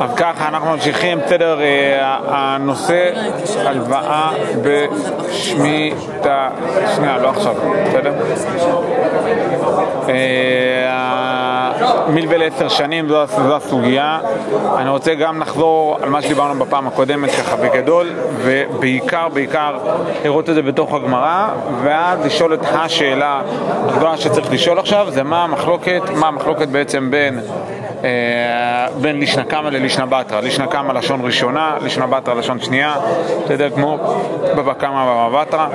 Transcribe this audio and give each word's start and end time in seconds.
אז 0.00 0.10
ככה 0.16 0.48
אנחנו 0.48 0.70
ממשיכים, 0.70 1.18
בסדר, 1.18 1.60
אה, 1.60 2.18
הנושא 2.28 3.10
הלוואה 3.56 4.30
בשמיטה, 4.62 6.48
שנייה, 6.96 7.18
לא 7.18 7.30
עכשיו, 7.30 7.54
בסדר? 7.86 8.12
אה, 10.08 11.70
מלווה 12.08 12.36
לעשר 12.36 12.68
שנים, 12.68 13.08
זו, 13.08 13.26
זו 13.26 13.56
הסוגיה. 13.56 14.20
אני 14.76 14.90
רוצה 14.90 15.14
גם 15.14 15.40
לחזור 15.40 15.98
על 16.02 16.08
מה 16.08 16.22
שדיברנו 16.22 16.64
בפעם 16.64 16.86
הקודמת 16.86 17.30
ככה 17.30 17.56
בגדול, 17.56 18.10
ובעיקר, 18.36 19.28
בעיקר 19.28 19.78
לראות 20.24 20.50
את 20.50 20.54
זה 20.54 20.62
בתוך 20.62 20.94
הגמרא, 20.94 21.48
ואז 21.82 22.26
לשאול 22.26 22.54
את 22.54 22.60
השאלה 22.72 23.40
הגדולה 23.88 24.16
שצריך 24.16 24.52
לשאול 24.52 24.78
עכשיו, 24.78 25.06
זה 25.10 25.22
מה 25.22 25.44
המחלוקת, 25.44 26.02
מה 26.16 26.28
המחלוקת 26.28 26.68
בעצם 26.68 27.10
בין 27.10 27.38
אה, 27.38 27.79
בין 29.00 29.20
לישנא 29.20 29.42
קמא 29.42 29.68
ללישנא 29.68 30.04
בתרא. 30.04 30.40
לישנא 30.40 30.66
קמא 30.66 30.92
לשון 30.92 31.20
ראשונה, 31.24 31.76
לישנא 31.82 32.06
בתרא 32.06 32.34
לשון 32.34 32.60
שנייה, 32.60 32.94
בסדר? 33.44 33.70
כמו 33.70 33.98
בבא 34.56 34.72
קמא 34.72 35.26
ובבא 35.26 35.40
בתרא. 35.42 35.66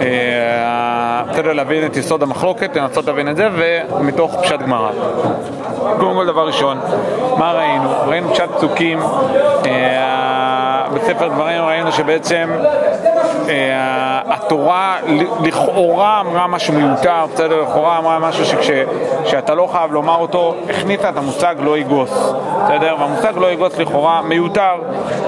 אה, 0.00 1.22
בסדר, 1.30 1.52
להבין 1.52 1.86
את 1.86 1.96
יסוד 1.96 2.22
המחלוקת, 2.22 2.76
לנסות 2.76 3.06
להבין 3.06 3.28
את 3.28 3.36
זה, 3.36 3.48
ומתוך 3.52 4.36
פשט 4.42 4.58
גמרא. 4.58 4.90
קודם 5.98 6.14
כל 6.14 6.26
דבר 6.26 6.46
ראשון, 6.46 6.78
מה 7.38 7.52
ראינו? 7.52 7.90
ראינו 8.06 8.34
פשט 8.34 8.50
פסוקים, 8.56 8.98
אה, 9.66 10.86
בספר 10.94 11.28
דברים 11.28 11.64
ראינו 11.64 11.92
שבעצם 11.92 12.50
התורה 14.26 14.96
לכאורה 15.42 16.20
אמרה 16.20 16.46
משהו 16.46 16.74
מיותר, 16.74 17.26
בסדר? 17.34 17.62
לכאורה 17.62 17.98
אמרה 17.98 18.18
משהו 18.18 18.44
שכשאתה 18.44 19.54
לא 19.54 19.68
חייב 19.72 19.92
לומר 19.92 20.16
אותו, 20.16 20.54
הכניסה 20.70 21.08
את 21.08 21.16
המושג 21.16 21.54
לא 21.62 21.78
יגוס, 21.78 22.32
בסדר? 22.64 22.96
והמושג 22.98 23.32
לא 23.36 23.50
יגוס 23.52 23.78
לכאורה 23.78 24.22
מיותר. 24.22 24.74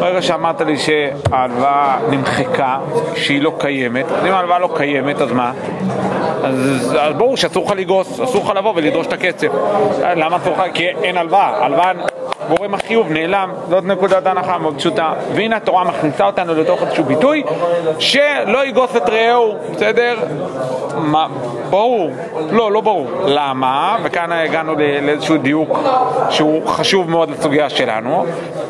ברגע 0.01 0.23
שאמרת 0.23 0.61
לי 0.61 0.77
שההלוואה 0.79 1.97
נמחקה, 2.11 2.77
שהיא 3.17 3.43
לא 3.43 3.53
קיימת, 3.59 4.07
אז 4.13 4.27
אם 4.27 4.33
ההלוואה 4.33 4.59
לא 4.59 4.69
קיימת, 4.77 5.21
אז 5.21 5.33
מה? 5.33 5.53
אז, 6.45 6.97
אז 7.01 7.15
ברור 7.17 7.37
שאסור 7.37 7.65
לך 7.67 7.73
לגוס, 7.77 8.21
אסור 8.21 8.45
לך 8.45 8.51
לבוא 8.57 8.73
ולדרוש 8.77 9.07
את 9.07 9.13
הכסף. 9.13 9.49
למה 10.17 10.37
אסור 10.37 10.53
לך? 10.53 10.63
כי 10.75 10.89
אין 10.89 11.17
הלוואה. 11.17 11.65
הלוואה 11.65 11.93
גורם 12.49 12.75
החיוב 12.75 13.13
נעלם, 13.13 13.51
זאת 13.71 13.85
נקודת 13.85 14.27
הנחה 14.27 14.59
מאוד 14.59 14.77
פשוטה. 14.79 15.13
והנה 15.35 15.57
התורה 15.57 15.85
מכניסה 15.85 16.27
אותנו 16.27 16.55
לתוך 16.55 16.83
איזשהו 16.83 17.05
ביטוי 17.05 17.43
שלא 17.99 18.67
יגוס 18.67 18.97
את 18.97 19.09
רעהו, 19.09 19.55
בסדר? 19.73 20.17
מה, 20.97 21.27
ברור. 21.71 22.11
לא, 22.51 22.73
לא 22.73 22.81
ברור. 22.81 23.07
למה? 23.27 23.97
וכאן 24.03 24.33
הגענו 24.33 24.75
לאיזשהו 25.03 25.37
דיוק 25.37 25.79
שהוא 26.31 26.67
חשוב 26.67 27.11
מאוד 27.11 27.31
לסוגיה 27.31 27.71
שלנו. 27.71 28.25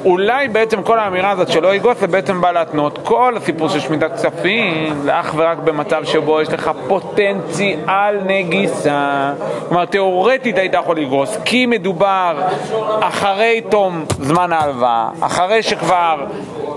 אולי 0.05 0.49
בעצם 0.49 0.83
כל 0.83 0.99
האמירה 0.99 1.31
הזאת 1.31 1.49
שלא 1.49 1.75
יגוס 1.75 1.99
זה 1.99 2.07
בעצם 2.07 2.41
בא 2.41 2.51
להתנות 2.53 2.99
כל 3.05 3.35
הסיפור 3.37 3.69
של 3.69 3.81
שמיטת 3.81 4.13
כספים 4.13 5.09
אך 5.11 5.35
ורק 5.37 5.59
במצב 5.59 6.05
שבו 6.05 6.41
יש 6.41 6.49
לך 6.49 6.71
פוטנציאל 6.89 8.19
נגיסה. 8.27 9.33
כלומר, 9.69 9.85
תאורטית 9.85 10.59
היית 10.59 10.75
יכול 10.75 10.97
לגוס, 10.97 11.39
כי 11.45 11.67
מדובר 11.67 12.37
אחרי 13.01 13.62
תום 13.69 14.05
זמן 14.21 14.53
ההלוואה, 14.53 15.09
אחרי 15.21 15.63
שכבר 15.63 16.25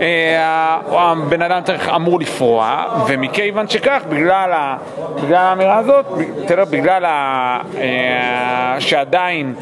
אה, 0.01 0.77
הבן 0.87 1.41
אדם 1.41 1.61
צריך, 1.63 1.89
אמור 1.89 2.19
לפרוע, 2.19 2.85
ומכיוון 3.07 3.67
שכך, 3.67 4.01
בגלל, 4.09 4.51
ה, 4.51 4.77
בגלל 5.15 5.35
האמירה 5.35 5.77
הזאת, 5.77 6.05
תראה, 6.47 6.65
בגלל 6.65 7.05
ה, 7.05 7.59
אה, 7.77 8.75
שעדיין 8.79 9.53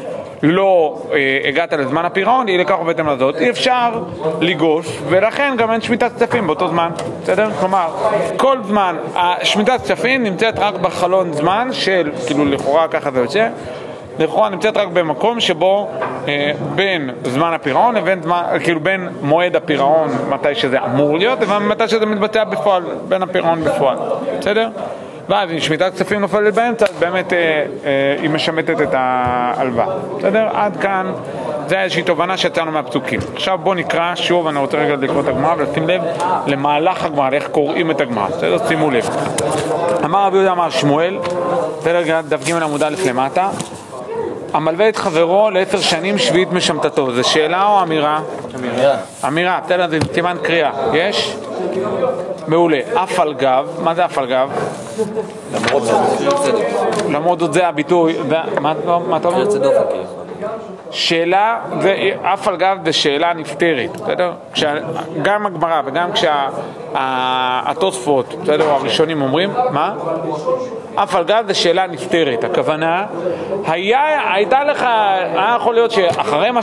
לא 0.42 1.02
אה, 1.12 1.40
הגעת 1.48 1.72
לזמן 1.72 2.04
הפירעון, 2.04 2.48
אי 2.48 2.58
לכך 2.58 2.80
ובהתאם 2.80 3.08
לזאת, 3.08 3.36
אי 3.36 3.50
אפשר 3.50 4.02
לגוש, 4.40 4.98
ולכן 5.08 5.54
גם 5.58 5.72
אין 5.72 5.80
שמיטת 5.80 6.12
כספים 6.16 6.46
באותו 6.46 6.68
זמן, 6.68 6.90
בסדר? 7.22 7.50
כלומר, 7.60 7.88
כל 8.36 8.58
זמן, 8.62 8.96
שמיטת 9.42 9.80
כספים 9.82 10.22
נמצאת 10.22 10.58
רק 10.58 10.74
בחלון 10.74 11.32
זמן 11.32 11.68
של, 11.72 12.10
כאילו 12.26 12.44
לכאורה 12.44 12.88
ככה 12.88 13.10
זה 13.10 13.20
יוצא, 13.20 13.48
לכאורה 14.18 14.48
נמצאת 14.48 14.76
רק 14.76 14.88
במקום 14.88 15.40
שבו 15.40 15.88
אה, 16.28 16.52
בין 16.74 17.10
זמן 17.24 17.52
הפירעון 17.52 17.94
לבין 17.94 18.22
זמן, 18.22 18.42
כאילו 18.64 18.80
בין 18.80 19.08
מועד 19.22 19.56
הפירעון, 19.56 20.08
מתי 20.28 20.54
שזה 20.54 20.84
אמור 20.84 21.18
להיות, 21.18 21.40
לבין 21.40 21.68
מתי 21.68 21.88
שזה 21.88 22.06
מתבצע 22.06 22.44
בפועל, 22.44 22.82
בין 23.08 23.22
הפירעון 23.22 23.64
בפועל, 23.64 23.96
בסדר? 24.38 24.68
ואז 25.28 25.50
אם 25.50 25.60
שמיטת 25.60 25.94
כספים 25.94 26.20
נופלת 26.20 26.54
באמצע, 26.54 26.86
אז 26.86 26.92
באמת 26.98 27.32
אה, 27.32 27.38
אה, 27.84 28.16
היא 28.22 28.30
משמטת 28.30 28.80
את 28.80 28.88
ההלוואה, 28.92 29.86
בסדר? 30.18 30.48
עד 30.52 30.76
כאן, 30.76 31.12
זה 31.68 31.82
איזושהי 31.82 32.02
תובנה 32.02 32.36
שיצאנו 32.36 32.72
מהפסוקים. 32.72 33.20
עכשיו 33.34 33.58
בואו 33.58 33.74
נקרא 33.74 34.14
שוב, 34.14 34.46
אני 34.46 34.58
רוצה 34.58 34.76
רגע 34.76 34.96
לקרוא 34.96 35.20
את 35.20 35.28
הגמרא 35.28 35.54
ולשים 35.58 35.88
לב 35.88 36.02
למהלך 36.46 37.04
הגמרא, 37.04 37.28
איך 37.32 37.48
קוראים 37.48 37.90
את 37.90 38.00
הגמרא, 38.00 38.26
בסדר? 38.28 38.68
שימו 38.68 38.90
לב. 38.90 39.08
אמר 40.04 40.26
רבי 40.26 40.36
יהודה 40.36 40.52
אמר 40.52 40.70
שמואל, 40.70 41.18
בסדר? 41.78 42.20
דף 42.28 42.48
ג' 42.48 42.52
עמוד 42.52 42.82
א' 42.82 42.94
למטה 43.08 43.48
המלווה 44.54 44.88
את 44.88 44.96
חברו 44.96 45.50
לעשר 45.50 45.80
שנים 45.80 46.18
שביעית 46.18 46.52
משמטתו, 46.52 47.14
זה 47.14 47.22
שאלה 47.22 47.66
או 47.66 47.82
אמירה? 47.82 48.20
אמירה. 48.54 48.96
אמירה, 49.26 49.60
בסדר, 49.64 49.88
זה 49.88 49.98
סימן 50.14 50.36
קריאה. 50.42 50.70
יש? 50.92 51.36
מעולה. 52.46 52.78
אף 52.94 53.20
על 53.20 53.34
גב, 53.34 53.66
מה 53.82 53.94
זה 53.94 54.04
אף 54.04 54.18
על 54.18 54.26
גב? 54.26 54.50
למרות 55.54 55.82
זאת. 55.82 55.96
למרות 57.10 57.38
זאת 57.38 57.52
זה 57.52 57.68
הביטוי, 57.68 58.16
מה 58.60 58.72
אתה 59.16 59.28
אומר? 59.28 59.44
שאלה, 60.94 61.58
אף 62.22 62.48
על 62.48 62.56
גב 62.56 62.78
זה 62.84 62.92
שאלה 62.92 63.32
נפתרת, 63.32 63.90
בסדר? 63.90 64.32
גם 65.22 65.46
הגמרא 65.46 65.82
וגם 65.84 66.10
כשהתוספות, 66.92 68.34
בסדר, 68.42 68.70
הראשונים 68.70 69.22
אומרים, 69.22 69.50
מה? 69.70 69.94
אף 70.94 71.14
על 71.14 71.24
גב 71.24 71.44
זה 71.46 71.54
שאלה 71.54 71.86
נפתרת, 71.86 72.44
הכוונה, 72.44 73.06
היה, 73.66 74.32
הייתה 74.34 74.64
לך, 74.64 74.82
היה 74.82 75.56
יכול 75.56 75.74
להיות 75.74 75.90
שאחרי 75.90 76.50
מה 76.50 76.60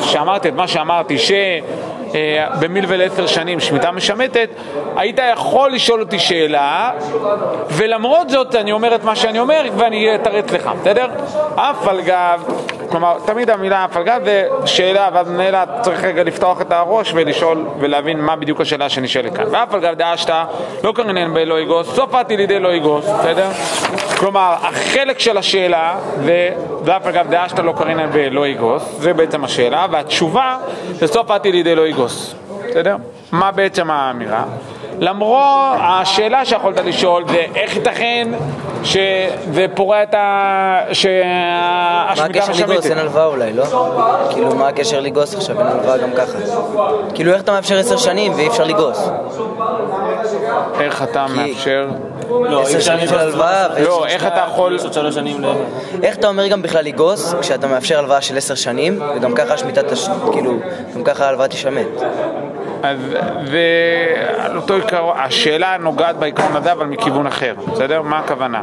שאמרתי, 0.00 0.48
את 0.48 0.54
מה 0.54 0.68
שאמרתי, 0.68 1.18
ש... 1.18 1.32
אה, 2.14 2.46
במילבל 2.60 3.02
עשר 3.02 3.26
שנים 3.26 3.60
שמיטה 3.60 3.90
משמטת, 3.90 4.48
היית 4.96 5.18
יכול 5.32 5.72
לשאול 5.72 6.00
אותי 6.00 6.18
שאלה, 6.18 6.90
ולמרות 7.70 8.30
זאת 8.30 8.54
אני 8.54 8.72
אומר 8.72 8.94
את 8.94 9.04
מה 9.04 9.16
שאני 9.16 9.38
אומר 9.38 9.62
ואני 9.76 10.14
אתרץ 10.14 10.50
לך, 10.50 10.70
בסדר? 10.80 11.06
אף 11.54 11.88
על 11.88 12.00
גב, 12.00 12.44
כלומר, 12.90 13.16
תמיד 13.26 13.50
המילה 13.50 13.86
גב 14.04 14.20
זה 14.24 14.48
שאלה, 14.64 15.08
ואז 15.12 15.28
מנהל 15.28 15.54
צריך 15.82 16.04
רגע 16.04 16.22
לפתוח 16.24 16.60
את 16.60 16.72
הראש 16.72 17.12
ולשאול 17.14 17.66
ולהבין 17.80 18.20
מה 18.20 18.36
בדיוק 18.36 18.60
השאלה 18.60 18.88
שנשאלת 18.88 19.36
כאן. 19.36 19.44
גב 19.80 19.94
דאשתא 19.94 20.44
לא 20.84 20.92
קרנן 20.92 21.34
באלוהי 21.34 21.62
יגוס, 21.62 21.94
סוף 21.94 22.14
עתיד 22.14 22.38
לידי 22.38 22.58
לא 22.58 22.74
יגוס, 22.74 23.04
בסדר? 23.08 23.48
כלומר, 24.18 24.54
החלק 24.62 25.18
של 25.18 25.36
השאלה, 25.36 25.96
אגב 27.06 27.30
דעה 27.30 27.48
שאתה 27.48 27.62
לא 27.62 27.74
קרינן 27.78 28.10
בלא 28.10 28.46
יגוס, 28.46 28.82
זה 28.98 29.14
בעצם 29.14 29.44
השאלה, 29.44 29.86
והתשובה 29.90 30.56
זה 30.92 31.06
סוף 31.06 31.30
עתי 31.30 31.52
לידי 31.52 31.74
לא 31.74 31.86
יגוס, 31.86 32.34
בסדר? 32.68 32.96
מה 33.32 33.50
בעצם 33.50 33.90
האמירה? 33.90 34.44
למרות 35.00 35.76
השאלה 35.80 36.44
שיכולת 36.44 36.78
לשאול 36.78 37.24
זה 37.28 37.44
איך 37.54 37.76
ייתכן 37.76 38.28
שזה 38.84 39.66
פורע 39.74 40.02
את 40.02 40.14
ה... 40.14 40.80
שהשמיטה 40.92 42.50
משמטת. 42.50 42.66
מה 42.66 42.72
הקשר 42.72 42.72
לגוס? 42.72 42.86
אין 42.86 42.98
הלוואה 42.98 43.26
אולי, 43.26 43.52
לא? 43.52 43.64
כאילו 44.30 44.54
מה 44.54 44.68
הקשר 44.68 45.00
לגוס 45.00 45.34
עכשיו? 45.34 45.58
אין 45.58 45.66
הלוואה 45.66 45.98
גם 45.98 46.10
ככה. 46.16 46.38
כאילו 47.14 47.32
איך 47.32 47.42
אתה 47.42 47.52
מאפשר 47.52 47.78
עשר 47.78 47.96
שנים 47.96 48.32
ואי 48.32 48.48
אפשר 48.48 48.64
לגוס? 48.64 49.08
איך 50.80 51.02
אתה 51.02 51.26
מאפשר? 51.36 51.88
לא, 52.30 52.62
עשר 52.62 52.80
שנים 52.80 53.08
של 53.08 53.18
הלוואה 53.18 53.68
לא, 53.80 54.06
איך 54.06 54.26
אתה 54.26 54.44
יכול... 54.46 54.78
איך 56.02 56.18
אתה 56.18 56.28
אומר 56.28 56.46
גם 56.46 56.62
בכלל 56.62 56.84
לגוס 56.84 57.34
כשאתה 57.40 57.66
מאפשר 57.66 57.98
הלוואה 57.98 58.20
של 58.20 58.36
עשר 58.36 58.54
שנים 58.54 59.02
וגם 59.16 59.34
ככה 59.34 59.54
השמיטה, 59.54 59.80
כאילו, 60.32 60.54
גם 60.94 61.04
ככה 61.04 61.24
ההלוואה 61.24 61.48
תשמט? 61.48 61.86
ועל 62.82 62.96
אותו 64.64 64.74
עיקרון, 64.74 65.16
השאלה 65.18 65.76
נוגעת 65.80 66.16
בעיקרון 66.16 66.56
הזה 66.56 66.72
אבל 66.72 66.86
מכיוון 66.86 67.26
אחר, 67.26 67.54
בסדר? 67.72 68.02
מה 68.02 68.18
הכוונה? 68.18 68.62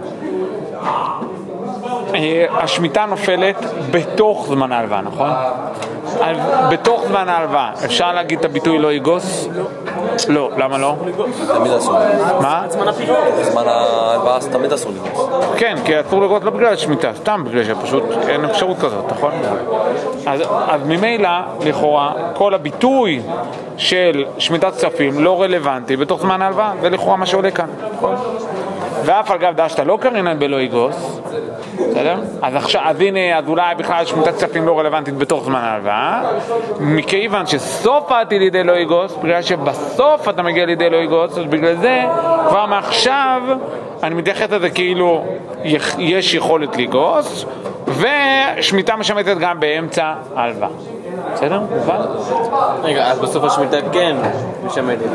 אה, 2.16 2.46
השמיטה 2.52 3.06
נופלת 3.06 3.56
בתוך 3.92 4.46
זמן 4.50 4.72
ההלוואה, 4.72 5.02
נכון? 5.02 5.30
בתוך 6.72 7.04
זמן 7.08 7.30
ההלוואה, 7.30 7.72
אפשר 7.86 8.14
להגיד 8.14 8.40
את 8.40 8.46
הביטוי 8.46 8.80
לא 8.80 8.94
יגוס? 8.94 9.48
לא, 10.30 10.50
למה 10.58 10.78
לא? 10.78 10.96
תמיד 11.48 11.72
אסור. 11.72 11.96
מה? 12.42 12.66
זמן 13.42 13.68
ההלוואה 13.68 14.38
תמיד 14.52 14.74
אסור 14.74 14.92
לגוס. 14.92 15.30
כן, 15.58 15.76
כי 15.86 16.00
אסור 16.02 16.22
לגוס 16.22 16.44
לא 16.44 16.52
בגלל 16.52 16.74
השמיטה, 16.74 17.12
סתם 17.16 17.44
בגלל 17.48 17.64
שפשוט 17.64 18.04
אין 18.28 18.46
אפשרות 18.46 18.78
כזאת, 18.78 19.06
נכון? 19.12 19.32
אז 20.68 20.82
ממילא, 20.86 21.30
לכאורה, 21.66 22.14
כל 22.34 22.54
הביטוי 22.54 23.22
של 23.78 24.26
שמיטת 24.38 24.76
כספים 24.76 25.24
לא 25.24 25.42
רלוונטי 25.42 25.98
בתוך 25.98 26.22
זמן 26.22 26.42
ההלוואה, 26.42 26.72
זה 26.82 26.90
לכאורה 26.90 27.16
מה 27.16 27.26
שעולה 27.26 27.52
כאן, 27.52 27.68
נכון? 27.98 28.16
ואף 29.06 29.32
על 29.32 29.38
גב 29.38 29.54
דשתא 29.56 29.82
לא 29.82 29.98
קרינן 30.02 30.40
בלא 30.40 30.62
יגוס, 30.62 31.20
בסדר? 31.90 32.16
אז 32.42 32.56
עכשיו, 32.56 32.82
אז 32.86 33.02
הנה, 33.02 33.38
אז 33.38 33.48
אולי 33.48 33.76
בכלל 33.76 34.06
שמיטת 34.06 34.36
כספים 34.36 34.68
לא 34.68 34.80
רלוונטית 34.80 35.18
בתוך 35.18 35.44
זמן 35.44 35.60
ההלוואה, 35.60 36.22
מכיוון 36.80 37.48
שסוף 37.48 38.12
העתיד 38.12 38.42
לידי 38.42 38.64
לא 38.64 38.74
יגוס, 38.74 39.16
בגלל 39.24 39.42
שבסוף 39.42 40.30
אתה 40.30 40.44
מגיע 40.44 40.66
לידי 40.66 40.90
לא 40.90 40.98
יגוס, 40.98 41.38
אז 41.38 41.46
בגלל 41.46 41.76
זה 41.76 42.02
כבר 42.50 42.66
מעכשיו 42.66 43.42
אני 44.04 44.16
מתייחס 44.16 44.50
לזה 44.52 44.70
כאילו 44.70 45.26
יש 45.98 46.34
יכולת 46.34 46.78
לגוס, 46.78 47.46
ושמיטה 47.88 48.96
משמטת 48.96 49.38
גם 49.38 49.60
באמצע 49.60 50.14
ההלוואה. 50.36 50.70
בסדר? 51.34 51.60
מובן? 51.60 51.98
רגע, 52.84 53.08
אז 53.08 53.20
בסוף 53.20 53.44
השמיטה 53.44 53.78
כן 53.92 54.16
משמטת. 54.66 55.10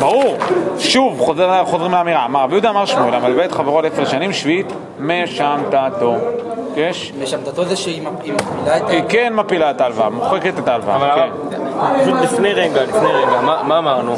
ברור. 0.00 0.36
שוב, 0.78 1.20
חוזר, 1.20 1.64
חוזרים 1.64 1.92
לאמירה. 1.92 2.24
אמר 2.24 2.40
רבי 2.42 2.52
יהודה 2.52 2.70
אמר 2.70 2.84
שמואל, 2.84 3.14
המלווה 3.14 3.44
את 3.44 3.52
חברו 3.52 3.80
לעשר 3.80 4.04
שנים, 4.04 4.32
שביעית 4.32 4.72
משמטתו. 5.00 6.16
יש? 6.76 7.12
משמטתו 7.22 7.64
זה 7.64 7.76
שהיא 7.76 8.02
מפילה 8.02 8.36
את 8.76 8.82
היא 8.88 9.02
כן 9.08 9.32
מפילה 9.34 9.70
את 9.70 9.80
ההלוואה, 9.80 10.10
מוחקת 10.10 10.58
את 10.58 10.68
ההלוואה. 10.68 10.96
אבל 10.96 11.10
כן. 11.10 11.30
פשוט 12.00 12.14
לפני 12.22 12.52
רגע, 12.52 12.82
לפני 12.82 13.12
רגע, 13.12 13.40
מה 13.40 13.78
אמרנו? 13.78 14.14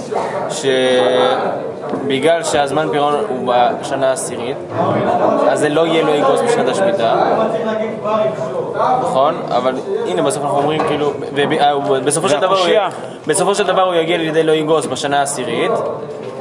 שבגלל 2.09 2.43
שהזמן 2.45 2.89
פירעון 2.91 3.15
הוא 3.29 3.55
בשנה 3.81 4.11
העשירית, 4.11 4.57
אז 5.49 5.61
זה 5.61 5.69
לא 5.69 5.87
יהיה 5.87 6.03
לו 6.03 6.15
יגוס 6.15 6.41
בשנת 6.41 6.69
השמיטה, 6.69 7.15
נכון? 9.01 9.35
אבל 9.49 9.75
הנה 10.07 10.23
בסוף 10.23 10.43
אנחנו 10.43 10.59
אומרים 10.59 10.83
כאילו, 10.89 11.13
ובסופו 11.89 12.29
של 12.29 12.41
דבר 12.41 12.59
הוא-. 12.59 12.69
בסופו 13.27 13.55
של 13.55 13.67
דבר 13.67 13.83
הוא 13.83 13.95
יגיע 13.95 14.17
לידי 14.17 14.43
לא 14.43 14.53
יגוס 14.53 14.87
בשנה 14.87 15.19
העשירית, 15.19 15.73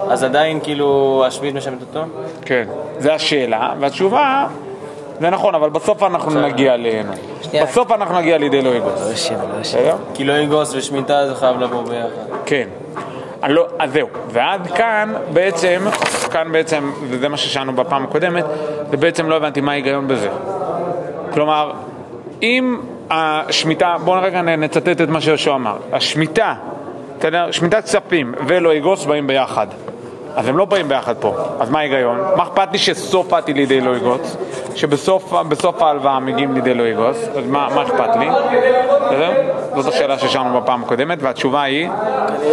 אז 0.09 0.23
עדיין 0.23 0.59
כאילו 0.63 1.23
השביעית 1.27 1.55
משלמת 1.55 1.81
אותו? 1.81 2.05
כן. 2.45 2.63
זה 2.97 3.13
השאלה, 3.13 3.73
והתשובה, 3.79 4.47
זה 5.21 5.29
נכון, 5.29 5.55
אבל 5.55 5.69
בסוף 5.69 6.03
אנחנו 6.03 6.41
נגיע 6.41 6.73
אלינו. 6.73 7.13
בסוף 7.63 7.91
אנחנו 7.91 8.19
נגיע 8.19 8.37
לידי 8.37 8.61
לא 8.61 8.69
יגוס. 8.69 9.01
לא 9.01 9.09
יושב, 9.09 9.35
לא? 9.87 9.93
כי 10.13 10.23
לא 10.23 10.33
יגוס 10.33 10.75
ושמיטה 10.75 11.27
זה 11.27 11.35
חייב 11.35 11.59
לבוא 11.59 11.83
ביחד. 11.83 12.35
כן. 12.45 12.67
לא, 13.47 13.67
אז 13.79 13.93
זהו. 13.93 14.07
ועד 14.27 14.67
כאן 14.67 15.13
בעצם, 15.33 15.81
כאן 16.31 16.51
בעצם, 16.51 16.91
וזה 17.09 17.29
מה 17.29 17.37
ששאלנו 17.37 17.73
בפעם 17.73 18.03
הקודמת, 18.03 18.45
זה 18.91 18.97
בעצם 18.97 19.29
לא 19.29 19.35
הבנתי 19.35 19.61
מה 19.61 19.71
ההיגיון 19.71 20.07
בזה. 20.07 20.29
כלומר, 21.33 21.71
אם 22.41 22.81
השמיטה, 23.09 23.95
בואו 24.03 24.21
רגע 24.21 24.41
נצטט 24.41 25.01
את 25.01 25.09
מה 25.09 25.21
שיהושע 25.21 25.55
אמר. 25.55 25.77
השמיטה? 25.93 26.53
שמיטת 27.51 27.83
כספים 27.83 28.33
ולא 28.47 28.73
יגוס 28.73 29.05
באים 29.05 29.27
ביחד. 29.27 29.67
אז 30.35 30.47
הם 30.47 30.57
לא 30.57 30.65
באים 30.65 30.87
ביחד 30.89 31.13
פה. 31.19 31.35
אז 31.59 31.69
מה 31.69 31.79
ההיגיון? 31.79 32.21
מה 32.35 32.43
אכפת 32.43 32.67
לי 32.71 32.77
שסוף 32.77 33.27
באתי 33.27 33.53
לידי 33.53 33.81
לא 33.81 33.95
יגוס? 33.95 34.37
שבסוף 34.75 35.33
בסוף 35.33 35.81
ההלוואה 35.81 36.19
מגיעים 36.19 36.53
לידי 36.53 36.73
לא 36.73 36.83
יגוס? 36.83 37.17
אז 37.37 37.45
מה, 37.47 37.67
מה 37.75 37.83
אכפת 37.83 38.15
לי? 38.15 38.29
בסדר? 39.05 39.31
זאת 39.75 39.93
השאלה 39.93 40.19
ששאלנו 40.19 40.61
בפעם 40.61 40.83
הקודמת, 40.83 41.17
והתשובה 41.21 41.61
היא... 41.61 41.89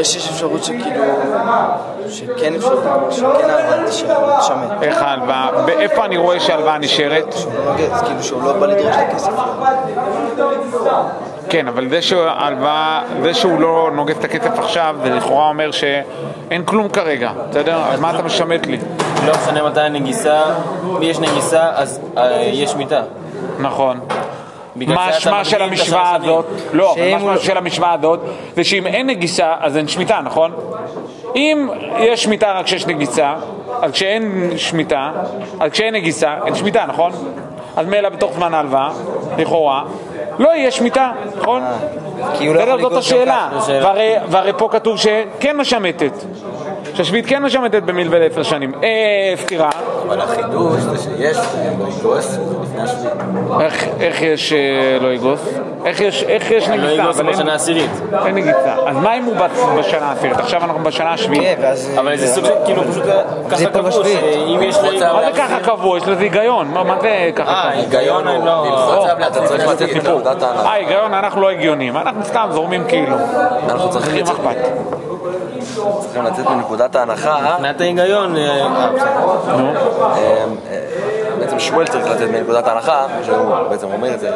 שיש 0.02 0.30
אפשרות 0.30 0.64
שכאילו, 0.64 1.04
שכן 2.08 2.54
אפשרות, 2.54 2.78
שכן 3.10 3.50
ההלוואה 3.50 4.40
תשמט. 4.40 4.82
איך 4.82 5.02
ההלוואה, 5.02 5.50
באיפה 5.66 6.04
אני 6.04 6.16
רואה 6.16 6.40
שההלוואה 6.40 6.78
נשארת? 6.78 7.32
שהוא 7.32 7.52
לא 7.54 7.72
נוגד, 7.72 8.06
כאילו 8.06 8.22
שהוא 8.22 8.42
לא 8.42 8.52
בא 8.52 8.66
לדרוש 8.66 8.96
את 8.96 9.08
הכסף. 9.08 9.32
כן, 11.50 11.68
אבל 11.68 11.88
זה 11.88 12.02
שההלוואה, 12.02 13.02
זה 13.22 13.34
שהוא 13.34 13.60
לא 13.60 13.90
נוגס 13.94 14.16
את 14.18 14.24
הכסף 14.24 14.58
עכשיו, 14.58 14.96
זה 15.02 15.10
לכאורה 15.10 15.48
אומר 15.48 15.70
שאין 15.70 16.64
כלום 16.64 16.88
כרגע, 16.88 17.30
בסדר? 17.50 17.80
אז 17.84 18.00
מה 18.00 18.10
אתה 18.10 18.22
משמט 18.22 18.66
לי? 18.66 18.78
לא 19.26 19.32
משנה 19.42 19.68
מתי 19.68 19.80
הנגיסה, 19.80 20.42
אם 20.96 21.02
יש 21.02 21.18
נגיסה 21.18 21.70
אז 21.74 22.00
אה, 22.18 22.42
יש 22.52 22.70
שמיטה. 22.70 23.02
נכון. 23.58 24.00
מה 24.76 25.04
השמה 25.08 25.44
של 25.44 25.62
המשוואה. 25.62 26.14
הזאת? 26.14 26.46
לא, 26.72 26.92
אבל 26.92 27.10
מה 27.10 27.16
השמה 27.16 27.32
הוא- 27.32 27.40
של 27.40 27.56
המשוואה 27.58 27.92
הזאת 27.92 28.20
זה 28.56 28.64
שאם 28.64 28.86
אין 28.86 29.06
נגיסה, 29.06 29.54
אז 29.60 29.76
אין 29.76 29.88
שמיטה, 29.88 30.20
נכון? 30.24 30.52
אם 31.36 31.68
יש 31.98 32.22
שמיטה 32.22 32.52
רק 32.52 32.64
כשיש 32.64 32.86
נגיסה, 32.86 33.34
אז 33.82 33.92
כשאין 33.92 34.50
שמיטה, 34.56 35.10
אז 35.60 35.70
כשאין 35.72 35.94
נגיסה, 35.94 36.34
אין 36.46 36.54
שמיטה, 36.54 36.84
נכון? 36.88 37.12
אז 37.76 37.86
מילא 37.86 38.08
בתוך 38.08 38.32
זמן 38.34 38.54
ההלוואה, 38.54 38.88
לכאורה, 39.38 39.82
לא 40.38 40.48
יהיה 40.48 40.70
שמיטה, 40.70 41.12
נכון? 41.36 41.62
כי 42.38 42.46
הוא 42.46 42.54
לא 42.54 42.60
יכול 42.60 42.74
בסדר, 42.76 42.88
זאת 42.88 42.98
השאלה. 42.98 43.48
והרי, 43.66 44.14
והרי 44.28 44.52
פה 44.56 44.68
כתוב 44.72 44.98
שכן 44.98 45.56
משמטת. 45.56 46.12
שהשביעית 46.94 47.26
כן 47.26 47.42
משמטת 47.42 47.82
במלווה 47.82 48.18
לעשר 48.18 48.42
שנים. 48.42 48.72
אה, 48.74 49.34
סתירה. 49.36 49.70
אבל 50.08 50.20
החידוש 50.20 50.80
זה 50.80 50.98
שיש 50.98 51.36
לא 51.36 51.88
יגוס 51.88 52.38
לפני 52.62 52.82
השביעית. 52.82 53.14
איך, 54.00 54.22
יש 54.22 54.52
אה, 54.52 54.98
לא 55.00 55.08
יגוס? 55.08 55.48
איך 55.84 56.00
יש, 56.00 56.22
איך 56.22 56.50
יש 56.50 56.68
לא? 56.68 56.74
יגוס 56.74 57.20
בשנה 57.20 57.52
העשירית. 57.52 57.90
אין 58.26 58.34
נגיסה. 58.34 58.74
אז 58.86 58.96
מה 58.96 59.18
אם 59.18 59.24
הוא 59.24 59.34
בשנה 59.78 60.06
העשירית? 60.06 60.38
עכשיו 60.38 60.64
אנחנו 60.64 60.80
בשנה 60.80 61.12
השביעית. 61.12 61.58
כן. 61.58 61.72
אבל 61.98 62.16
זה 62.16 62.26
סוג 62.26 62.44
של, 62.44 62.52
כאילו 62.64 62.82
פשוט 62.90 63.04
ככה 63.50 63.66
קבעו, 63.66 63.82
בשביעית. 63.82 64.20
שאם 64.20 64.62
יש 64.62 64.76
לי... 64.82 65.00
מה 65.00 65.22
זה 65.24 65.38
ככה 65.38 65.60
קבוע? 65.60 65.98
יש 65.98 66.08
לזה 66.08 66.22
היגיון. 66.22 66.68
מה 66.68 66.96
זה 67.00 67.30
ככה 67.36 67.50
אה, 67.50 67.70
קבוע? 67.70 67.98
היגיון 67.98 68.28
אני 68.28 68.46
לא... 68.46 69.06
אתה 69.26 69.46
צריך 69.46 69.68
לתת 69.68 69.82
את 69.82 69.96
נקודת 69.96 70.42
אה. 70.42 70.72
היגיון, 70.72 71.14
אנחנו 71.14 71.40
לא 71.40 71.50
הגיונים. 71.50 71.96
אנחנו 71.96 72.24
סתם 72.24 72.48
זורמים 72.52 72.84
כאילו. 72.88 73.16
אנחנו 73.68 73.90
צריכים 73.90 74.24
מה 74.24 74.30
אכפת? 74.30 74.56
צריכים 76.00 76.24
לצאת 76.24 76.46
מנקודת 76.46 76.96
ההנחה. 76.96 77.38
מבחינת 77.50 77.80
ההיגיון... 77.80 78.36
אה, 78.36 78.66
אה. 78.66 80.44
אה, 80.70 80.88
בעצם 81.38 81.58
שמואל 81.58 81.86
צריך 81.86 82.06
לצאת 82.06 82.30
מנקודת 82.30 82.66
ההנחה, 82.66 83.06
שהוא 83.22 83.54
בעצם 83.70 83.86
אומר 83.86 84.14
את 84.14 84.20
זה, 84.20 84.30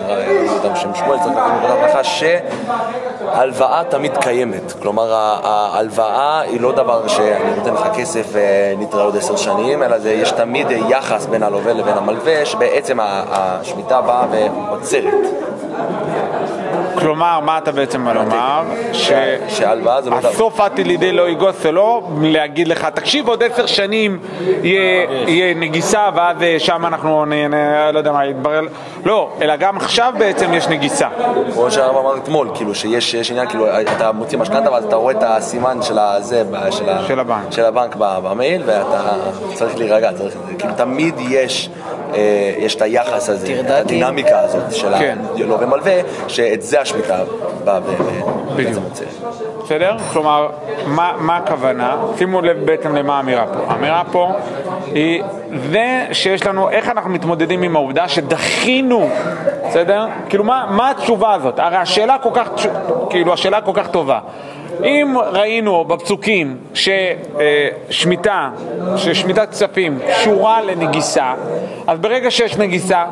גם 0.65 0.77
שם 0.77 0.95
שמואל 0.95 1.19
צריך 1.19 1.31
לצאת 1.37 1.53
מנקודת 1.53 1.79
ההנחה 1.79 2.05
שהלוואה 2.05 3.83
תמיד 3.89 4.17
קיימת. 4.17 4.73
כלומר, 4.83 5.13
ההלוואה 5.45 6.41
היא 6.41 6.61
לא 6.61 6.73
דבר 6.73 7.09
שאני 7.09 7.57
נותן 7.57 7.75
לך 7.75 7.87
כסף 7.97 8.27
ונתראה 8.33 9.05
עוד 9.05 9.17
עשר 9.17 9.37
שנים, 9.37 9.83
אלא 9.83 9.97
יש 10.05 10.31
תמיד 10.31 10.67
יחס 10.71 11.27
בין 11.27 11.43
הלווה 11.43 11.73
לבין 11.73 11.99
המלווה, 11.99 12.47
שבעצם 12.47 12.99
השמיטה 13.03 14.01
באה 14.01 14.27
ועוצרת. 14.31 15.15
כלומר, 17.03 17.41
מה 17.41 17.59
אתה 17.59 17.73
בעצם 17.73 18.05
בא 18.05 18.13
לומר? 18.13 18.63
שההלוואה 19.49 20.03
זה 20.03 20.11
לא 20.11 20.19
דבר... 20.21 20.29
הסוף 20.29 20.61
עתי 20.61 20.85
לידי 20.85 21.13
לא 21.13 21.29
יגוס 21.29 21.63
זה 21.63 21.73
לא 21.73 22.03
להגיד 22.23 22.69
לך, 22.69 22.85
תקשיב 22.95 23.29
עוד 23.29 23.43
עשר 23.43 23.67
שנים 23.67 24.19
יהיה, 24.63 25.07
יהיה 25.27 25.55
נגיסה 25.55 26.09
ואז 26.15 26.43
אה, 26.43 26.57
שם 26.59 26.87
אנחנו, 26.87 27.25
לא 27.93 27.99
יודע 27.99 28.13
מה, 28.13 28.27
יתברר, 28.27 28.61
לא, 29.05 29.33
אלא 29.43 29.57
גם 29.57 29.77
עכשיו 29.77 30.15
בעצם 30.19 30.55
יש 30.55 30.69
נגיסה. 30.69 31.09
כמו 31.53 31.71
שהרב 31.71 31.97
אמר 31.97 32.17
אתמול, 32.17 32.49
כאילו 32.55 32.75
שיש 32.75 33.15
יש 33.15 33.31
עניין, 33.31 33.49
כאילו 33.49 33.67
אתה 33.97 34.13
מוציא 34.13 34.39
משכנתה 34.39 34.73
ואז 34.73 34.85
אתה 34.85 34.97
רואה 34.97 35.15
את 35.15 35.23
הסימן 35.23 35.83
של 35.83 35.99
הזה, 35.99 36.43
של, 37.07 37.19
הבנק. 37.21 37.51
של 37.51 37.65
הבנק 37.65 37.97
ב- 37.99 38.19
במייל 38.23 38.63
ואתה 38.67 39.01
צריך 39.55 39.79
להירגע, 39.79 40.13
צריך, 40.13 40.35
כאילו 40.59 40.73
תמיד 40.77 41.15
יש, 41.29 41.71
אה, 42.15 42.53
יש 42.59 42.75
את 42.75 42.83
היחס 42.83 43.29
הזה, 43.29 43.61
את. 43.61 43.71
הדינמיקה 43.71 44.41
הזאת 44.41 44.73
של 44.73 44.99
כן. 44.99 45.19
הלווה 45.39 45.67
מלווה, 45.67 45.93
שאת 46.29 46.63
זה 46.63 46.81
השמיטה 46.93 47.19
באה 47.65 47.81
ובעצם 48.53 48.83
עוצרת. 48.83 49.09
בסדר? 49.65 49.97
כלומר, 50.13 50.49
מה, 50.87 51.13
מה 51.19 51.37
הכוונה? 51.37 51.97
שימו 52.19 52.41
לב 52.41 52.65
בעצם 52.65 52.95
למה 52.95 53.17
האמירה 53.17 53.47
פה. 53.47 53.73
האמירה 53.73 54.03
פה 54.13 54.33
היא 54.95 55.23
זה 55.71 56.07
שיש 56.13 56.47
לנו, 56.47 56.71
איך 56.71 56.89
אנחנו 56.89 57.11
מתמודדים 57.11 57.63
עם 57.63 57.77
העובדה 57.77 58.09
שדחינו, 58.09 59.09
בסדר? 59.69 60.07
כאילו, 60.29 60.45
מה, 60.45 60.67
מה 60.71 60.91
התשובה 60.91 61.35
הזאת? 61.35 61.59
הרי 61.59 61.77
השאלה 61.77 62.17
כל 62.19 62.31
כך, 62.35 62.49
כאילו, 63.11 63.33
השאלה 63.33 63.61
כל 63.61 63.73
כך 63.75 63.89
טובה. 63.89 64.21
אם 64.85 65.15
ראינו 65.33 65.85
בפסוקים 65.85 66.57
ששמיטה, 66.75 68.51
ששמיטת 68.97 69.51
כספים 69.51 69.99
קשורה 70.13 70.63
לנגיסה, 70.63 71.35
אז 71.87 71.99
ברגע 71.99 72.31
שיש 72.31 72.57
נגיסה, 72.57 73.05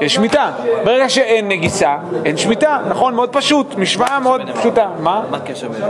יש 0.00 0.14
שמיטה. 0.14 0.50
ברגע 0.84 1.08
שאין 1.08 1.48
נגיסה, 1.48 1.96
אין 2.24 2.36
שמיטה. 2.36 2.78
נכון? 2.88 3.14
מאוד 3.14 3.28
פשוט. 3.32 3.74
משוואה 3.78 4.20
מאוד 4.20 4.40
פשוטה. 4.54 4.88
מה? 5.00 5.22
מה 5.30 5.36
הקשר 5.36 5.68
בין 5.68 5.82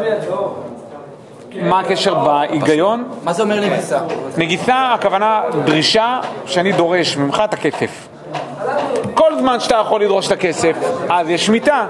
מה 1.62 1.80
הקשר 1.80 2.14
בהיגיון? 2.14 3.04
מה 3.24 3.32
זה 3.32 3.42
אומר 3.42 3.60
נגיסה? 3.60 3.98
נגיסה, 4.36 4.92
הכוונה 4.94 5.42
דרישה 5.64 6.20
שאני 6.46 6.72
דורש 6.72 7.16
ממך 7.16 7.42
את 7.44 7.54
הכסף. 7.54 8.08
כל 9.14 9.38
זמן 9.38 9.60
שאתה 9.60 9.74
יכול 9.76 10.02
לדרוש 10.02 10.26
את 10.26 10.32
הכסף, 10.32 10.76
אז 11.08 11.28
יש 11.28 11.46
שמיטה. 11.46 11.86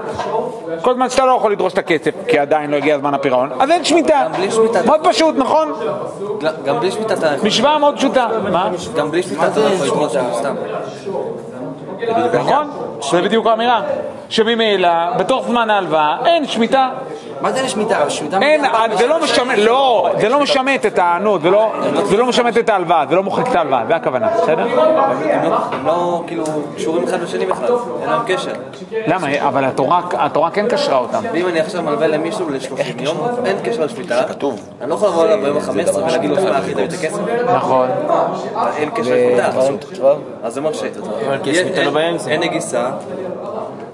כל 0.81 0.93
זמן 0.93 1.09
שאתה 1.09 1.25
לא 1.25 1.31
יכול 1.31 1.51
לדרוש 1.51 1.73
את 1.73 1.77
הכסף, 1.77 2.11
כי 2.27 2.39
עדיין 2.39 2.71
לא 2.71 2.75
הגיע 2.75 2.97
זמן 2.97 3.13
הפירעון, 3.13 3.49
אז 3.59 3.69
אין 3.69 3.85
שמיטה. 3.85 4.21
גם 4.25 4.31
בלי 4.31 4.51
שמיטה. 4.51 4.79
מאוד 4.85 5.07
פשוט, 5.07 5.35
נכון? 5.37 5.73
גם 6.65 6.79
בלי 6.79 6.91
שמיטה 6.91 7.13
אתה 7.13 7.27
יכול. 7.33 7.47
משוואה 7.47 7.77
מאוד 7.77 7.97
פשוטה. 7.97 8.27
מה? 8.51 8.69
גם 8.95 9.11
בלי 9.11 9.23
שמיטה 9.23 9.47
אתה 9.47 9.59
יכול 9.59 9.85
לשמור 9.85 10.09
סתם. 10.33 10.55
נכון? 12.33 12.69
זה 13.11 13.21
בדיוק 13.21 13.47
האמירה. 13.47 13.81
שממילא, 14.29 15.17
בתוך 15.17 15.45
זמן 15.47 15.69
ההלוואה, 15.69 16.17
אין 16.25 16.47
שמיטה. 16.47 16.89
מה 17.45 17.51
זה 17.51 17.61
לשמיטה? 17.61 18.09
שמיטה 18.09 18.37
אין, 18.41 18.61
פעם 18.71 18.97
זה 18.97 19.07
לא 19.07 19.23
משמט. 19.23 19.57
לא, 19.57 20.09
זה 20.19 20.29
לא 20.29 20.39
משמט 20.39 20.85
את 20.85 20.99
הענות, 20.99 21.41
זה 21.41 21.49
לא- 21.49 21.73
זה 22.03 22.17
לא 22.17 22.25
משמט 22.25 22.57
את 22.57 22.69
ההלוואה, 22.69 23.05
זה 23.09 23.15
לא 23.15 23.23
מוחק 23.23 23.47
את 23.51 23.55
ההלוואה, 23.55 23.83
זה 23.87 23.95
הכוונה, 23.95 24.27
בסדר? 24.37 24.61
הם 24.61 25.43
לא- 25.43 25.57
לא 25.85 26.23
כאילו 26.27 26.43
קשורים 26.75 27.03
אחד 27.03 27.21
לשני 27.21 27.45
בכלל, 27.45 27.67
אין 28.01 28.09
להם 28.09 28.21
קשר. 28.27 28.51
למה? 29.07 29.27
אבל 29.47 29.65
התורה- 29.65 30.01
התורה 30.13 30.51
כן 30.51 30.67
קשרה 30.67 30.97
אותם. 30.97 31.21
ואם 31.33 31.47
אני 31.47 31.59
עכשיו 31.59 31.83
מלווה 31.83 32.07
למישהו 32.07 32.49
ל-30 32.49 33.01
יום, 33.03 33.17
אין 33.45 33.57
קשר 33.63 33.85
לשמיטה. 33.85 34.23
כתוב. 34.23 34.69
אני 34.81 34.89
לא 34.89 34.95
יכול 34.95 35.07
לבוא 35.09 35.25
אליו 35.25 35.37
ביום 35.41 35.57
ה-15 35.57 35.97
ולהגיד 35.97 36.29
לו, 36.29 36.35
שמע, 36.35 36.59
אחי, 36.59 36.73
תביא 36.73 36.85
את 36.85 36.93
הכסף. 36.93 37.19
נכון. 37.55 37.87
אין 38.77 38.89
קשר 38.89 39.11
לשמיטה. 39.57 40.13
אז 40.43 40.53
זה 40.53 40.61
מרשה. 40.61 40.87
כי 41.43 41.51
השמיטה 41.51 41.83
לא. 41.83 41.99
אין 42.27 42.41
נגיסה, 42.41 42.89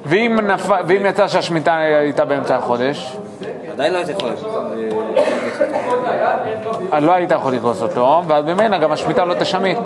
ואם 0.05 1.05
יצא 1.05 1.27
שהשמיטה 1.27 1.75
הייתה 1.77 2.25
באמצע 2.25 2.55
החודש, 2.55 3.17
עדיין 3.74 3.94
לא 3.94 3.98
הייתי 3.98 4.12
יכול. 4.12 4.30
אז 6.92 7.04
לא 7.04 7.12
היית 7.13 7.32
יכול 7.32 7.54
לגרוס 7.54 7.82
אותו, 7.82 8.22
ואז 8.28 8.46
ממנה 8.46 8.78
גם 8.78 8.92
השמיטה 8.92 9.25
לא 9.25 9.34
תשמט. 9.34 9.78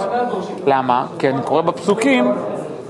למה? 0.65 1.05
כי 1.19 1.29
אני 1.29 1.41
קורא 1.41 1.61
בפסוקים 1.61 2.31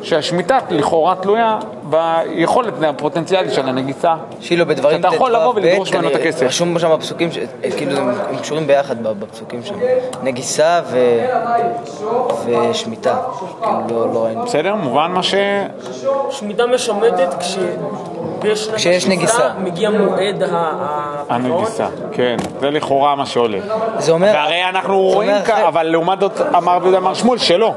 שהשמיטה 0.02 0.58
לכאורה 0.70 1.16
תלויה 1.16 1.58
ביכולת 1.84 2.74
הפוטנציאלית 2.84 3.54
של 3.54 3.70
הנגיסה. 3.70 4.16
שילו 4.40 4.66
בדברים 4.66 4.98
שאתה 4.98 5.16
יכול 5.16 5.32
ט"ו, 5.32 5.36
לבוא 5.38 5.54
ב', 5.54 5.56
ולדרוש 5.58 5.94
ממנו 5.94 6.08
את 6.08 6.14
כנראה, 6.14 6.28
הכסף. 6.30 6.44
רשום 6.46 6.80
שם 6.80 6.92
בפסוקים, 6.94 7.32
ש- 7.32 7.38
כאילו 7.78 7.98
הם 7.98 8.12
קשורים 8.42 8.68
ביחד 8.68 9.04
בפסוקים 9.04 9.64
שם. 9.64 9.76
נגיסה 10.24 10.82
ו... 10.86 10.98
ושמיטה. 12.46 13.16
כאילו 13.62 14.00
לא- 14.06 14.14
לא 14.14 14.26
ראינו. 14.26 14.44
בסדר? 14.46 14.76
מובן 14.76 15.12
מה 15.12 15.24
ש... 15.24 15.36
שמיטה 16.30 16.66
משמטת 16.66 17.34
כש... 17.40 17.58
כשיש 18.76 19.08
נגיסה. 19.08 19.50
מגיע 19.60 19.90
מועד. 19.90 20.44
הנגיסה, 21.30 21.88
כן. 22.12 22.36
זה 22.60 22.72
לכאורה 22.72 23.16
מה 23.16 23.26
שעולה. 23.26 23.58
זה 24.00 24.12
אומר... 24.12 24.32
והרי 24.34 24.64
אנחנו 24.70 25.00
רואים 25.02 25.32
כ... 25.46 25.50
אחרי- 25.50 25.68
אבל 25.68 25.84
לעומת 25.84 26.20
זאת 26.20 26.42
אמר 26.58 26.74
רבי 26.76 26.86
יהודה 26.86 26.98
אמר 26.98 27.14
שמואל 27.14 27.38
שלא. 27.38 27.74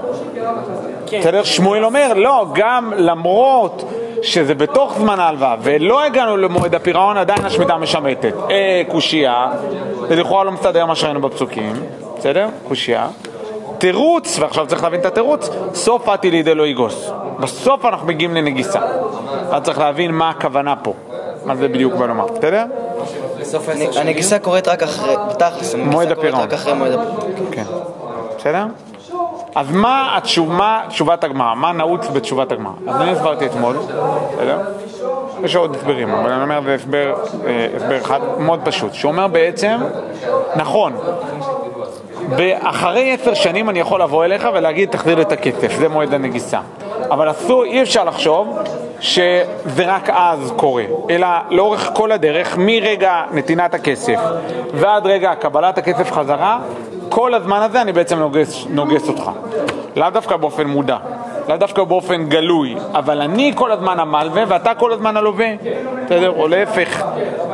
כן. 1.07 1.21
בסדר? 1.21 1.45
שמואל 1.45 1.85
אומר, 1.85 2.13
לא, 2.17 2.47
גם 2.55 2.93
למרות 2.97 3.85
שזה 4.23 4.55
בתוך 4.55 4.95
זמן 4.99 5.21
ההלוואה 5.21 5.57
ולא 5.63 6.03
הגענו 6.05 6.37
למועד 6.37 6.75
הפירעון, 6.75 7.17
עדיין 7.17 7.45
השמיטה 7.45 7.77
משמטת. 7.77 8.33
אה, 8.51 8.83
קושייה, 8.89 9.47
זה 10.09 10.17
לכאורה 10.17 10.45
לא 10.45 10.53
מסתדר 10.53 10.87
מה 10.87 10.95
שראינו 10.97 11.21
בפסוקים, 11.21 11.73
בסדר? 12.19 12.47
קושייה. 12.69 13.07
תירוץ, 13.79 14.39
ועכשיו 14.39 14.67
צריך 14.67 14.83
להבין 14.83 15.01
את 15.01 15.07
התירוץ, 15.07 15.49
סוף 15.75 16.09
עתי 16.09 16.31
לידי 16.31 16.55
לא 16.55 16.67
יגוס. 16.67 17.11
בסוף 17.41 17.85
אנחנו 17.85 18.07
מגיעים 18.07 18.35
לנגיסה. 18.35 18.81
אז 19.51 19.63
צריך 19.63 19.79
להבין 19.79 20.11
מה 20.11 20.31
הכוונה 20.31 20.75
פה. 20.77 20.93
מה 21.45 21.57
זה 21.57 21.69
בדיוק 21.69 21.95
בא 21.95 22.07
לומר, 22.07 22.27
בסדר? 22.27 22.65
הנגיסה 23.97 24.39
קורית 24.39 24.69
רק 24.69 24.83
אחרי, 24.83 25.15
בתכלס, 25.31 25.75
הנגיסה 25.75 25.77
מועד 25.77 26.07
קורית 26.09 26.19
הפירעון. 26.19 26.43
רק 26.43 26.53
אחרי 26.53 26.73
מועד 26.73 26.93
הפירעון. 26.93 27.47
כן. 27.53 27.65
בסדר? 28.39 28.65
אז 29.55 29.67
מה 29.71 30.17
התשוב- 30.17 30.51
מה 30.53 30.81
תשובת 30.89 31.25
הגמרא? 31.25 31.55
מה 31.55 31.73
נעוץ 31.73 32.07
בתשובת 32.13 32.53
הגמרא? 32.53 32.73
אז 32.89 33.01
אני 33.01 33.11
הסברתי 33.11 33.47
אתמול, 33.47 33.77
בסדר? 34.33 34.59
יש 35.43 35.57
עוד 35.57 35.77
הסברים, 35.77 36.11
אבל 36.15 36.31
אני 36.33 36.43
אומר 36.43 36.61
זה 36.65 36.75
הסבר, 36.75 37.15
אה, 37.47 37.67
הסבר 37.77 37.97
אחד 37.99 38.21
מאוד 38.39 38.61
פשוט, 38.65 38.95
שאומר 38.95 39.27
בעצם, 39.27 39.79
נכון, 40.57 40.93
אחרי 42.61 43.13
עשר 43.13 43.35
שנים 43.35 43.71
אני 43.71 43.81
יכול 43.81 44.03
לבוא 44.03 44.25
אליך 44.25 44.49
ולהגיד 44.55 44.91
תחזיר 44.91 45.15
לי 45.15 45.23
את 45.23 45.33
הכסף, 45.33 45.73
זה 45.79 45.89
מועד 45.89 46.15
הנגיסה. 46.15 46.61
אבל 47.11 47.31
אסור, 47.31 47.65
אי 47.65 47.83
אפשר 47.83 48.05
לחשוב 48.05 48.59
שזה 49.01 49.45
רק 49.87 50.11
אז 50.11 50.53
קורה, 50.57 50.85
אלא 51.11 51.29
לאורך 51.51 51.91
כל 51.95 52.13
הדרך, 52.13 52.57
מרגע 52.59 53.23
נתינת 53.33 53.75
הכסף 53.75 54.19
ועד 54.75 55.07
רגע 55.07 55.35
קבלת 55.35 55.79
הכסף 55.79 56.13
חזרה, 56.13 56.59
כל 57.09 57.35
הזמן 57.35 57.63
הזה 57.63 57.83
אני 57.83 57.93
בעצם 57.93 58.19
נוגס, 58.19 58.67
נוגס 58.71 59.09
אותך. 59.09 59.31
לאו 59.97 60.11
דווקא 60.11 60.37
באופן 60.37 60.67
מודע, 60.67 60.97
לאו 61.49 61.57
דווקא 61.57 61.85
באופן 61.85 62.25
גלוי, 62.29 62.77
אבל 62.95 63.21
אני 63.21 63.53
כל 63.55 63.73
הזמן 63.73 64.01
המלווה 64.01 64.45
ואתה 64.49 64.75
כל 64.75 64.93
הזמן 64.93 65.17
הלווה, 65.17 65.47
בסדר? 66.07 66.31
או 66.31 66.49
להפך, 66.49 67.05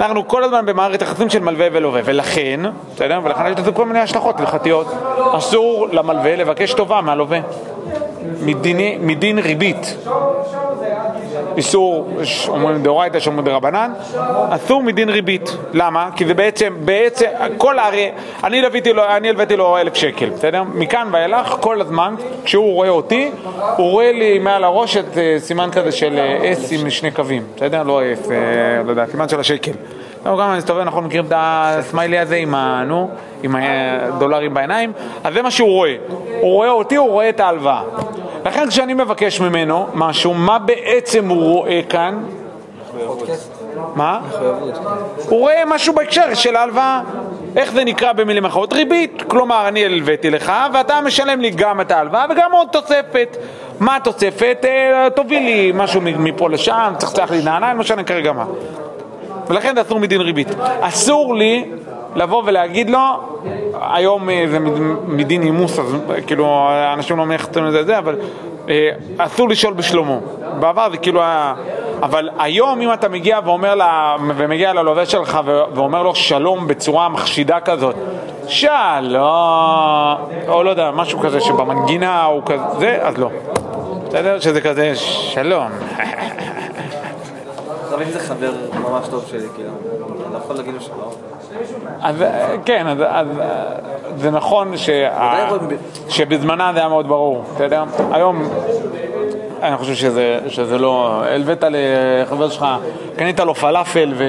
אנחנו 0.01 0.29
כל 0.29 0.45
הזמן 0.45 0.67
במערכת 0.67 1.03
יחסים 1.03 1.31
של 1.31 1.41
מלווה 1.41 1.67
ולווה, 1.73 2.01
ולכן, 2.05 2.61
בסדר? 2.95 3.21
ולכן 3.25 3.53
יש 3.53 3.59
לזה 3.59 3.73
כל 3.73 3.87
מיני 3.87 3.99
השלכות 4.01 4.41
הלכתיות. 4.41 4.87
אסור 5.33 5.89
למלווה 5.93 6.37
לבקש 6.37 6.73
טובה 6.75 7.01
מהלווה. 7.01 7.39
מדין 9.01 9.39
ריבית. 9.39 9.97
איסור, 11.57 12.09
אומרים 12.49 12.83
דאורייתא, 12.83 13.17
יש 13.17 13.27
אומרים 13.27 13.45
דרבנן, 13.45 13.93
אסור 14.51 14.83
מדין 14.83 15.09
ריבית. 15.09 15.57
למה? 15.73 16.09
כי 16.17 16.27
זה 16.27 16.35
בעצם, 16.35 16.75
בעצם, 16.85 17.27
כל 17.59 17.79
הרי, 17.79 18.11
אני 18.45 18.63
לוויתי 18.63 18.93
לו, 18.93 19.03
אני 19.05 19.29
הלוויתי 19.29 19.57
לו 19.57 19.79
אלף 19.79 19.95
שקל, 19.95 20.31
בסדר? 20.31 20.63
מכאן 20.75 21.09
ואילך, 21.13 21.57
כל 21.61 21.81
הזמן, 21.81 22.15
כשהוא 22.45 22.75
רואה 22.75 22.89
אותי, 22.89 23.31
הוא 23.77 23.91
רואה 23.91 24.13
לי 24.13 24.39
מעל 24.39 24.65
הראש 24.65 24.97
את 24.97 25.19
אה, 25.19 25.37
סימן 25.39 25.69
כזה 25.73 25.93
של 25.93 26.19
אה, 26.19 26.53
אס 26.53 26.73
עם 26.73 26.91
שני 26.91 27.11
קווים, 27.11 27.43
בסדר? 27.57 27.83
לא 27.83 28.01
אס, 28.13 28.31
אה, 28.31 28.37
לא 28.85 28.91
יודע, 28.91 29.07
סימן 29.07 29.29
של 29.29 29.41
השקל. 29.41 29.73
לא, 30.27 30.39
גם 30.41 30.57
מסתובב, 30.57 30.81
אנחנו 30.81 31.03
מכירים 31.03 31.27
את 31.27 31.33
הסמיילי 31.37 32.19
הזה 32.19 32.37
עם 33.43 33.57
הדולרים 33.59 34.55
בעיניים, 34.55 34.93
אז 35.25 35.35
זה 35.35 35.43
מה 35.43 35.51
שהוא 35.51 35.69
רואה. 35.69 35.97
הוא 36.41 36.53
רואה 36.53 36.71
אותי, 36.71 36.97
הוא 36.97 37.09
רואה 37.09 37.29
את 37.29 37.41
ההלוואה. 37.41 37.83
לכן 38.45 38.69
כשאני 38.69 38.95
מבקש 38.95 39.41
ממנו 39.41 39.87
משהו, 39.95 40.35
מה 40.35 40.59
בעצם 40.59 41.29
הוא 41.29 41.43
רואה 41.43 41.81
כאן? 41.89 42.19
מה? 43.95 44.21
הוא 45.29 45.41
רואה 45.41 45.63
משהו 45.67 45.95
בהקשר 45.95 46.35
של 46.35 46.57
ההלוואה. 46.57 47.01
איך 47.57 47.73
זה 47.73 47.85
נקרא 47.85 48.13
במילים 48.13 48.45
אחרות? 48.45 48.73
ריבית. 48.73 49.23
כלומר, 49.29 49.69
אני 49.69 49.85
הלוויתי 49.85 50.31
לך, 50.31 50.53
ואתה 50.75 51.01
משלם 51.01 51.41
לי 51.41 51.51
גם 51.51 51.81
את 51.81 51.91
ההלוואה 51.91 52.27
וגם 52.31 52.53
עוד 52.53 52.69
תוספת. 52.73 53.37
מה 53.81 53.97
התוספת? 53.97 54.65
אה, 54.65 55.09
תוביל 55.11 55.43
לי 55.43 55.73
משהו 55.75 56.01
מפה 56.01 56.51
לשם, 56.51 56.93
צחצח 56.99 57.31
לי 57.31 57.43
נעליים, 57.43 57.77
לא 57.77 57.81
משנה 57.81 58.05
כרגע 58.05 58.33
מה. 58.33 58.45
ולכן 59.49 59.75
זה 59.75 59.81
אסור 59.81 60.01
מדין 60.01 60.21
ריבית. 60.21 60.49
אסור 60.81 61.35
לי 61.35 61.65
לבוא 62.17 62.43
ולהגיד 62.47 62.91
לו, 62.91 62.99
היום 63.81 64.31
אה, 64.31 64.45
זה 64.51 64.59
מד- 64.59 64.81
מדין 65.09 65.43
אימוס, 65.43 65.79
אז 65.79 65.97
כאילו 66.27 66.69
אנשים 66.95 67.17
לא 67.19 67.27
מייחסים 67.27 67.65
לזה 67.65 67.85
זה, 67.85 67.99
אבל 67.99 68.17
אה, 68.69 68.89
אסור 69.19 69.49
לשאול 69.49 69.75
בשלומו. 69.75 70.21
בעבר 70.61 70.91
זה 70.91 70.97
כאילו 70.97 71.21
היה... 71.23 71.55
אבל 72.03 72.29
היום 72.39 72.81
אם 72.81 72.93
אתה 72.93 73.09
מגיע 73.09 73.39
ואומר 73.45 73.75
לה, 73.75 74.17
ומגיע 74.37 74.73
ללווה 74.73 75.07
שלך 75.07 75.41
ואומר 75.75 76.03
לו 76.03 76.15
שלום 76.15 76.67
בצורה 76.67 77.09
מחשידה 77.09 77.61
כזאת, 77.61 77.95
שלום, 78.49 79.25
או 80.49 80.63
לא 80.63 80.71
יודע, 80.71 80.91
משהו 80.91 81.19
כזה 81.19 81.41
שבמנגינה 81.41 82.25
הוא 82.25 82.43
כזה, 82.47 82.63
זה, 82.79 82.99
אז 83.03 83.19
לא. 83.19 83.29
בסדר? 84.09 84.41
שזה 84.41 84.61
כזה, 84.61 84.93
שלום. 84.97 85.67
אם 88.03 88.11
זה 88.11 88.19
חבר 88.21 88.53
ממש 88.91 89.09
טוב 89.09 89.25
שלי, 89.31 89.47
כאילו, 89.55 89.71
אני 90.27 90.33
לא 90.33 90.39
יכול 90.39 90.57
להגיד 90.57 90.75
לו 90.75 90.81
שלום. 90.81 91.11
אז 92.03 92.23
אה, 92.23 92.57
כן, 92.65 92.87
אז, 92.87 93.01
אה, 93.01 93.23
זה 94.17 94.31
נכון 94.31 94.73
שבזמנה 96.09 96.71
זה 96.75 96.79
היה 96.81 96.89
מאוד 96.89 97.09
ברור, 97.09 97.45
אתה 97.57 97.65
יודע? 97.65 97.85
היום 98.13 98.49
אני 99.63 99.77
חושב 99.77 99.95
שזה, 99.95 100.39
שזה 100.49 100.79
לא... 100.79 101.23
הלווית 101.25 101.65
לחבר 101.71 102.49
שלך, 102.49 102.67
קנית 103.17 103.41
לו 103.41 103.55
פלאפל 103.55 104.13
ו... 104.17 104.25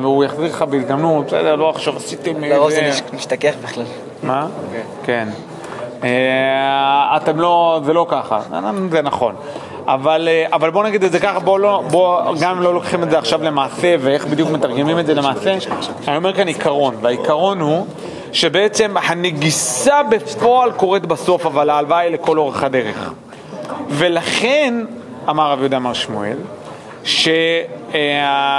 והוא 0.00 0.24
יחזיר 0.24 0.44
לך 0.44 0.62
בהזדמנות, 0.62 1.26
בסדר, 1.26 1.56
לא 1.56 1.70
עכשיו 1.70 1.96
עשיתם... 1.96 2.44
לרוב 2.44 2.70
זה 2.70 2.76
איזה- 2.80 2.88
מש- 3.08 3.14
משתכח 3.14 3.54
בכלל. 3.64 3.84
מה? 4.22 4.46
כן. 5.04 5.28
אה, 6.04 7.16
אתם 7.16 7.40
לא, 7.40 7.80
זה 7.84 7.92
לא 7.92 8.06
ככה, 8.08 8.40
זה 8.90 9.02
נכון. 9.02 9.34
אבל, 9.86 10.28
אה, 10.30 10.46
אבל 10.52 10.70
בוא 10.70 10.84
נגיד 10.84 11.04
את 11.04 11.12
זה 11.12 11.20
ככה, 11.20 11.38
בוא 11.38 11.60
לא, 11.60 11.82
בוא, 11.90 12.34
גם 12.40 12.56
אם 12.56 12.62
לא 12.62 12.74
לוקחים 12.74 13.02
את 13.02 13.10
זה 13.10 13.18
עכשיו 13.18 13.42
למעשה 13.42 13.94
ואיך 14.00 14.26
בדיוק 14.26 14.50
מתרגמים 14.50 14.98
את 14.98 15.06
זה 15.06 15.14
למעשה, 15.14 15.56
אני 16.08 16.16
אומר 16.16 16.32
כאן 16.32 16.48
עיקרון, 16.48 16.94
והעיקרון 17.00 17.60
הוא 17.60 17.86
שבעצם 18.32 18.94
הנגיסה 19.02 20.02
בפועל 20.02 20.72
קורית 20.72 21.06
בסוף, 21.06 21.46
אבל 21.46 21.70
ההלוואה 21.70 21.98
היא 21.98 22.12
לכל 22.12 22.38
אורך 22.38 22.62
הדרך. 22.62 23.12
ולכן, 23.88 24.74
אמר 25.30 25.50
רב 25.50 25.58
יהודה 25.58 25.78
מר 25.78 25.92
שמואל, 25.92 26.36
שהמלווה 27.04 28.52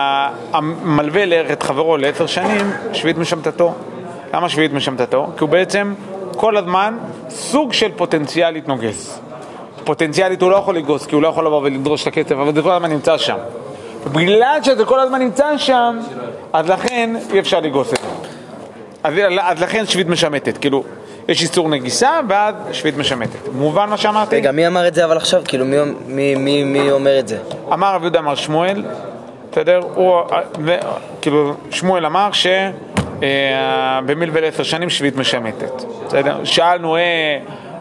את 1.53 1.63
חברו 1.63 1.97
לעשר 1.97 2.25
שנים, 2.25 2.71
שביעית 2.93 3.17
משמטתו. 3.17 3.73
למה 4.33 4.49
שביעית 4.49 4.73
משמטתו? 4.73 5.27
כי 5.37 5.43
הוא 5.43 5.49
בעצם 5.49 5.93
כל 6.35 6.57
הזמן 6.57 6.97
סוג 7.29 7.73
של 7.73 7.91
פוטנציאלית 7.95 8.67
נוגס. 8.67 9.26
פוטנציאלית 9.87 10.41
הוא 10.41 10.51
לא 10.51 10.55
יכול 10.55 10.75
לגוס, 10.77 11.05
כי 11.05 11.15
הוא 11.15 11.23
לא 11.23 11.27
יכול 11.27 11.45
לבוא 11.45 11.61
ולדרוש 11.61 12.01
את 12.01 12.07
הכסף, 12.07 12.31
אבל 12.31 12.55
זה 12.55 12.61
כל 12.61 12.71
הזמן 12.71 12.89
נמצא 12.91 13.17
שם. 13.17 13.37
בגלל 14.11 14.59
שזה 14.63 14.85
כל 14.85 14.99
הזמן 14.99 15.19
נמצא 15.19 15.57
שם, 15.57 15.99
אז 16.53 16.69
לכן 16.69 17.15
אי 17.33 17.39
אפשר 17.39 17.59
לגוס 17.59 17.93
את 17.93 17.97
זה. 17.97 18.07
אז, 19.03 19.13
אז 19.41 19.61
לכן 19.61 19.85
שביעית 19.85 20.07
משמטת, 20.07 20.57
כאילו, 20.57 20.83
יש 21.27 21.41
איסור 21.41 21.69
נגיסה, 21.69 22.19
ואז 22.29 22.55
שביעית 22.71 22.97
משמטת. 22.97 23.39
מובן 23.53 23.89
מה 23.89 23.97
שאמרתי? 23.97 24.35
רגע, 24.35 24.51
מי 24.51 24.67
אמר 24.67 24.87
את 24.87 24.93
זה 24.95 25.05
אבל 25.05 25.17
עכשיו? 25.17 25.41
כאילו, 25.47 25.65
מי- 25.65 25.77
מי- 26.07 26.35
מי 26.35 26.63
מי 26.63 26.91
אומר 26.91 27.19
את 27.19 27.27
זה? 27.27 27.37
אמר 27.73 27.93
רב 27.95 28.01
יהודה 28.01 28.21
מר 28.21 28.35
שמואל, 28.35 28.83
בסדר? 29.51 29.79
הוא, 29.95 30.21
ו- 30.65 30.77
כאילו, 31.21 31.53
שמואל 31.71 32.05
אמר 32.05 32.29
שבמילבל 34.01 34.45
עשר 34.45 34.63
שנים 34.63 34.89
שביעית 34.89 35.15
משמטת, 35.15 35.83
בסדר? 36.07 36.43
שאלנו, 36.43 36.95
אה, 36.95 37.01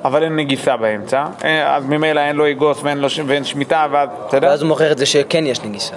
אבל 0.07 0.23
אין 0.23 0.37
נגיסה 0.37 0.77
באמצע, 0.77 1.25
אה, 1.45 1.77
אז 1.77 1.87
ממילא 1.87 2.21
אין 2.21 2.37
לו 2.37 2.47
יגוס 2.47 2.81
ואין, 2.83 2.99
לו, 2.99 3.11
ש- 3.11 3.21
ואין 3.27 3.45
שמיטה, 3.45 3.87
ואז, 3.91 4.09
בסדר? 4.29 4.49
ואז 4.49 4.63
הוא 4.63 4.69
מוכיח 4.69 4.93
את 4.93 4.99
זה 4.99 5.07
שכן 5.07 5.47
יש 5.47 5.65
נגיסה. 5.65 5.95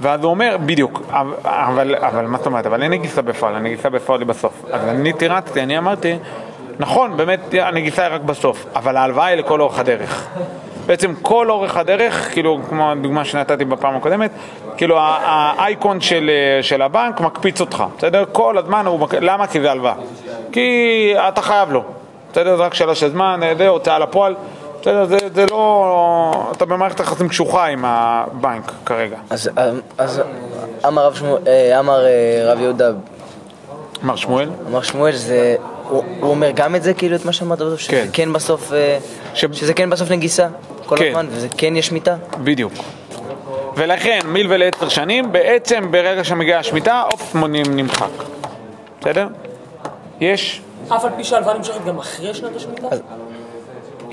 ואז 0.00 0.24
הוא 0.24 0.30
אומר, 0.30 0.56
בדיוק, 0.66 1.02
אבל, 1.44 1.94
אבל 1.94 2.26
מה 2.26 2.38
זאת 2.38 2.46
אומרת, 2.46 2.66
אבל 2.66 2.82
אין 2.82 2.90
נגיסה 2.92 3.22
בפועל, 3.22 3.54
הנגיסה 3.54 3.90
בפועל 3.90 4.20
היא 4.20 4.26
בסוף. 4.26 4.64
אז 4.72 4.88
אני 4.88 5.12
תירצתי, 5.12 5.62
אני 5.62 5.78
אמרתי, 5.78 6.16
נכון, 6.78 7.16
באמת 7.16 7.40
הנגיסה 7.60 8.06
היא 8.06 8.14
רק 8.14 8.20
בסוף, 8.20 8.66
אבל 8.76 8.96
ההלוואה 8.96 9.26
היא 9.26 9.36
לכל 9.38 9.60
אורך 9.60 9.78
הדרך. 9.78 10.28
בעצם 10.86 11.14
כל 11.22 11.50
אורך 11.50 11.76
הדרך, 11.76 12.32
כאילו, 12.32 12.58
כמו 12.68 12.90
הדוגמה 12.92 13.24
שנתתי 13.24 13.64
בפעם 13.64 13.96
הקודמת, 13.96 14.30
כאילו 14.76 14.96
האייקון 15.00 16.00
של, 16.00 16.30
של 16.62 16.82
הבנק 16.82 17.20
מקפיץ 17.20 17.60
אותך, 17.60 17.84
בסדר? 17.98 18.24
כל 18.32 18.58
הזמן 18.58 18.86
הוא, 18.86 19.08
למה? 19.20 19.46
כי 19.46 19.60
זה 19.60 19.70
הלוואה. 19.70 19.94
כי 20.52 21.14
אתה 21.28 21.42
חייב 21.42 21.72
לו, 21.72 21.84
בסדר? 22.34 22.56
זה 22.56 22.62
רק 22.62 22.74
שאלה 22.74 22.94
של 22.94 23.10
זמן, 23.10 23.40
זה 23.58 23.68
הוצאה 23.68 23.98
לפועל. 23.98 24.34
בסדר, 24.80 25.04
זה, 25.04 25.16
זה 25.34 25.46
לא... 25.46 26.50
אתה 26.52 26.64
במערכת 26.64 27.00
יחסים 27.00 27.28
קשוחה 27.28 27.66
עם 27.66 27.84
הבנק 27.84 28.72
כרגע. 28.86 29.16
אז, 29.30 29.50
אז 29.98 30.22
אמר 30.86 31.06
רב 31.06 31.14
שמואל, 31.14 31.42
אה, 31.46 31.78
אמר 31.80 32.04
אה, 32.06 32.52
רב 32.52 32.60
יהודה, 32.60 32.90
מר 34.02 34.16
שמואל? 34.16 34.48
אמר 34.70 34.82
שמואל, 34.82 35.12
זה, 35.16 35.56
הוא, 35.88 36.04
הוא 36.20 36.30
אומר 36.30 36.50
גם 36.54 36.74
את 36.74 36.82
זה, 36.82 36.94
כאילו, 36.94 37.16
את 37.16 37.24
מה 37.24 37.32
שאמרת 37.32 37.58
בסוף, 37.58 37.80
שזה 37.80 37.90
כן. 37.90 38.06
כן 38.12 38.32
בסוף, 38.32 38.72
אה, 38.72 38.98
ש- 39.34 39.44
שזה 39.52 39.74
כן 39.74 39.90
בסוף 39.90 40.10
נגיסה, 40.10 40.46
כל 40.86 40.96
כן. 40.96 41.04
הזמן, 41.08 41.26
וזה 41.30 41.48
כן 41.56 41.76
יש 41.76 41.92
מיטה? 41.92 42.16
בדיוק. 42.44 42.72
ולכן 43.76 44.18
מילווה 44.24 44.56
לעשר 44.56 44.88
שנים, 44.88 45.32
בעצם 45.32 45.90
ברגע 45.90 46.24
שמגיעה 46.24 46.60
השמיטה, 46.60 47.02
אופ, 47.12 47.34
מונים 47.34 47.66
נמחק. 47.76 48.08
בסדר? 49.00 49.26
יש. 50.20 50.62
אף 50.88 51.04
על 51.04 51.10
פי 51.16 51.24
שההלוואה 51.24 51.54
נמשכת 51.54 51.84
גם 51.84 51.98
אחרי 51.98 52.34
שנת 52.34 52.56
השמיטה? 52.56 52.86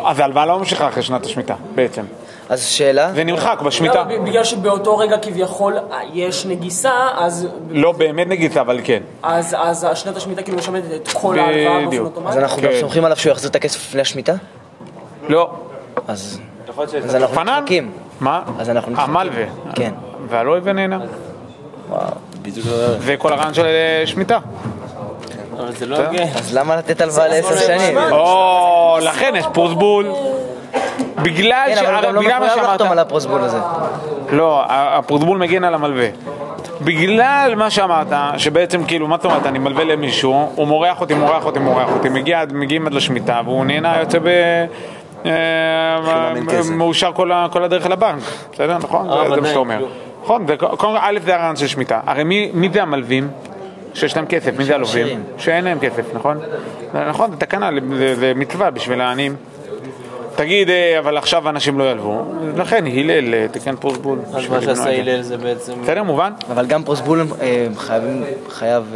אז 0.06 0.20
ההלוואה 0.20 0.46
לא 0.46 0.60
ממשיכה 0.60 0.88
אחרי 0.88 1.04
שנת 1.04 1.26
השמיטה, 1.26 1.56
בעצם. 1.76 2.04
אז 2.50 2.66
שאלה, 2.66 3.14
זה 3.14 3.24
נמחק 3.24 3.62
בשמיטה. 3.62 4.04
לא, 4.10 4.18
בגלל 4.18 4.44
שבאותו 4.44 4.98
רגע 4.98 5.18
כביכול 5.18 5.78
אה, 5.78 6.00
יש 6.14 6.46
נגיסה, 6.46 6.92
אז, 7.18 7.48
לא 7.70 7.92
באמת 7.92 8.28
נגיסה, 8.28 8.62
אבל 8.62 8.80
כן. 8.84 9.04
אז, 9.24 9.56
אז 9.60 9.88
שנת 9.94 10.18
השמיטה 10.18 10.44
כאילו 10.44 10.58
משמדת 10.58 10.84
את 10.96 11.08
כל 11.14 11.40
ההלוואה 11.40 11.74
באופן 11.74 11.88
בדיוק. 11.88 12.08
אז 12.08 12.12
אוטומטי? 12.18 12.40
אנחנו 12.40 12.62
כן. 12.62 12.68
גם 12.68 12.74
סומכים 12.80 13.06
עליו 13.06 13.18
שהוא 13.18 13.32
יחזיר 13.32 13.50
את 13.50 13.56
הכסף 13.56 13.80
לפני 13.80 14.02
השמיטה? 14.02 14.34
לא. 15.30 15.50
אז 16.08 16.40
להיות 16.78 16.94
אז 16.94 17.16
אנחנו? 17.16 17.44
נדחקים. 17.44 17.92
מה? 18.20 18.42
אז 18.60 18.70
אנחנו 18.70 18.92
נדחקים. 18.92 19.18
המלווה. 19.18 19.46
כן. 19.76 19.92
והלא 20.30 20.58
ונהנה. 20.64 21.00
בדיוק 22.42 22.68
אותו 22.68 22.78
דבר. 22.78 23.00
זה 23.00 23.16
כל 23.18 23.34
הרעיון 23.34 23.54
של 23.54 23.66
אה, 23.66 24.04
שמיטה. 24.06 24.40
זה 25.70 25.86
לא 25.86 25.98
הוגן. 25.98 26.24
אז 26.36 26.58
למה 26.58 26.76
לתת 26.76 27.02
הלוואה 27.02 27.28
לעשר 27.28 27.56
שנים? 27.58 27.98
או, 28.12 28.98
לכן 29.02 29.34
יש 29.38 29.46
פרוסבול. 29.54 30.06
בגלל 31.24 31.64
כן, 31.76 31.86
אבל 31.86 32.16
הוא 32.16 32.24
גם 32.30 32.42
לא 32.42 32.48
מחויב 32.48 32.64
לחתום 32.64 32.92
על 32.92 33.00
הפרוסבול 33.00 33.42
הזה. 33.42 33.58
לא, 34.32 34.64
הפרוסבול 34.70 35.38
מגן 35.38 35.64
על 35.64 35.74
המלווה. 35.74 36.08
בגלל 36.82 37.54
מה 37.58 37.70
שאמרת, 37.70 38.08
שבעצם 38.38 38.84
כאילו, 38.86 39.08
מה 39.08 39.16
זאת 39.16 39.26
אומרת, 39.26 39.46
אני 39.46 39.60
מלווה 39.60 39.84
למישהו, 39.84 40.50
הוא 40.56 40.68
מורח 40.68 41.02
אותי, 41.02 41.14
מורח 41.14 41.46
אותי, 41.46 41.60
מורח 41.60 41.90
אותי, 41.92 42.10
מגיע, 42.10 42.44
מגיעים 42.54 42.88
עד 42.88 42.94
לשמיטה, 42.94 43.42
והוא 43.46 43.66
נהנה, 43.66 44.00
יוצא 44.00 44.20
ב... 44.20 44.28
אה. 45.26 46.00
מאושר 46.72 47.12
כל 47.52 47.64
הדרך 47.64 47.86
לבנק, 47.86 48.24
בסדר? 48.54 48.78
נכון? 48.78 49.10
אה, 49.10 49.30
זה- 49.30 49.42
מה 49.42 49.48
שאתה 49.48 49.60
אומר. 49.60 49.86
נכון, 50.24 50.48
זה- 50.48 50.58
קודם 50.58 50.78
כל, 50.78 50.98
א' 51.00 51.20
זה 51.26 51.36
הרעיון 51.36 51.56
של 51.56 51.68
שמיטה. 51.68 52.00
הרי 52.08 52.24
מי 52.24 52.50
מי 52.54 52.70
זה 52.74 52.82
המלווים? 52.82 53.28
שיש 53.94 54.16
להם 54.16 54.26
כסף, 54.26 54.58
מי 54.58 54.64
זה 54.66 54.76
הלווים? 54.76 55.24
שאין 55.38 55.64
להם 55.64 55.80
כסף, 55.80 56.14
נכון? 56.14 56.40
נכון, 57.10 57.32
זה 57.32 57.38
תקנה, 57.38 57.70
זה- 58.16 58.34
מצווה 58.36 58.70
בשביל 58.72 59.02
העניים. 59.02 59.36
תגיד, 60.36 60.70
אה, 60.70 61.00
אבל 61.00 61.18
עכשיו 61.18 61.50
אנשים 61.50 61.80
לא 61.80 61.92
ילוו, 61.92 62.24
לכן 62.58 62.86
הלל 62.86 63.34
אה, 63.34 63.46
תיקן 63.52 63.76
פרוסבול. 63.76 64.20
אז 64.34 64.50
מה 64.50 64.62
שעשה. 64.62 65.00
הלל 65.00 65.22
זה 65.22 65.38
בעצם... 65.38 65.74
בסדר, 65.84 66.04
מובן? 66.04 66.32
אבל 66.52 66.66
גם 66.66 66.84
פרוסבול 66.84 67.26
אה, 67.42 67.68
חייב... 68.50 68.96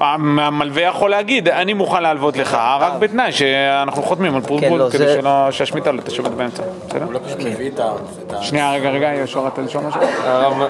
המלווה 0.00 0.82
יכול 0.82 1.10
להגיד, 1.10 1.48
אני 1.48 1.72
מוכן 1.74 2.02
להלוות 2.02 2.36
לך, 2.36 2.58
רק 2.80 2.92
בתנאי 2.98 3.32
שאנחנו 3.32 4.02
חותמים 4.02 4.34
על 4.34 4.40
כן, 4.40 4.46
פרוסבול 4.46 4.78
לא, 4.78 4.88
כדי 4.92 5.06
שהשמיטה 5.50 5.92
לא 5.92 6.00
תשבת 6.00 6.30
באמצע. 6.30 6.62
בסדר? 6.88 7.04
הוא 7.04 7.12
לא 7.12 7.18
פשוט 7.26 7.38
מביא 7.40 7.70
את 7.70 7.80
ה... 7.80 8.42
שנייה, 8.42 8.72
רגע, 8.72 8.90
רגע, 8.90 9.06
יהושע, 9.14 9.40
רצית 9.40 9.64
לשאול 9.64 9.84
משהו? 9.84 10.00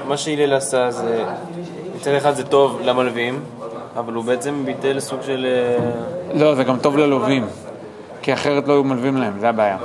מה 0.09 0.17
שהלל 0.17 0.53
עשה 0.55 0.91
זה, 0.91 1.25
מצד 1.97 2.11
אחד 2.15 2.35
זה 2.35 2.45
טוב 2.45 2.81
למלווים, 2.85 3.41
אבל 3.97 4.13
הוא 4.13 4.25
בעצם 4.25 4.63
ביטל 4.65 5.01
סוג 5.01 5.19
של... 5.27 5.47
אה, 5.49 6.41
לא, 6.41 6.55
זה 6.55 6.65
גם 6.65 6.79
טוב 6.79 6.97
ללווים. 6.97 7.47
כי 8.23 8.33
אחרת 8.33 8.69
לא 8.69 8.73
היו 8.73 8.85
מלווים 8.85 9.17
להם, 9.17 9.33
זה 9.41 9.49
הבעיה. 9.49 9.77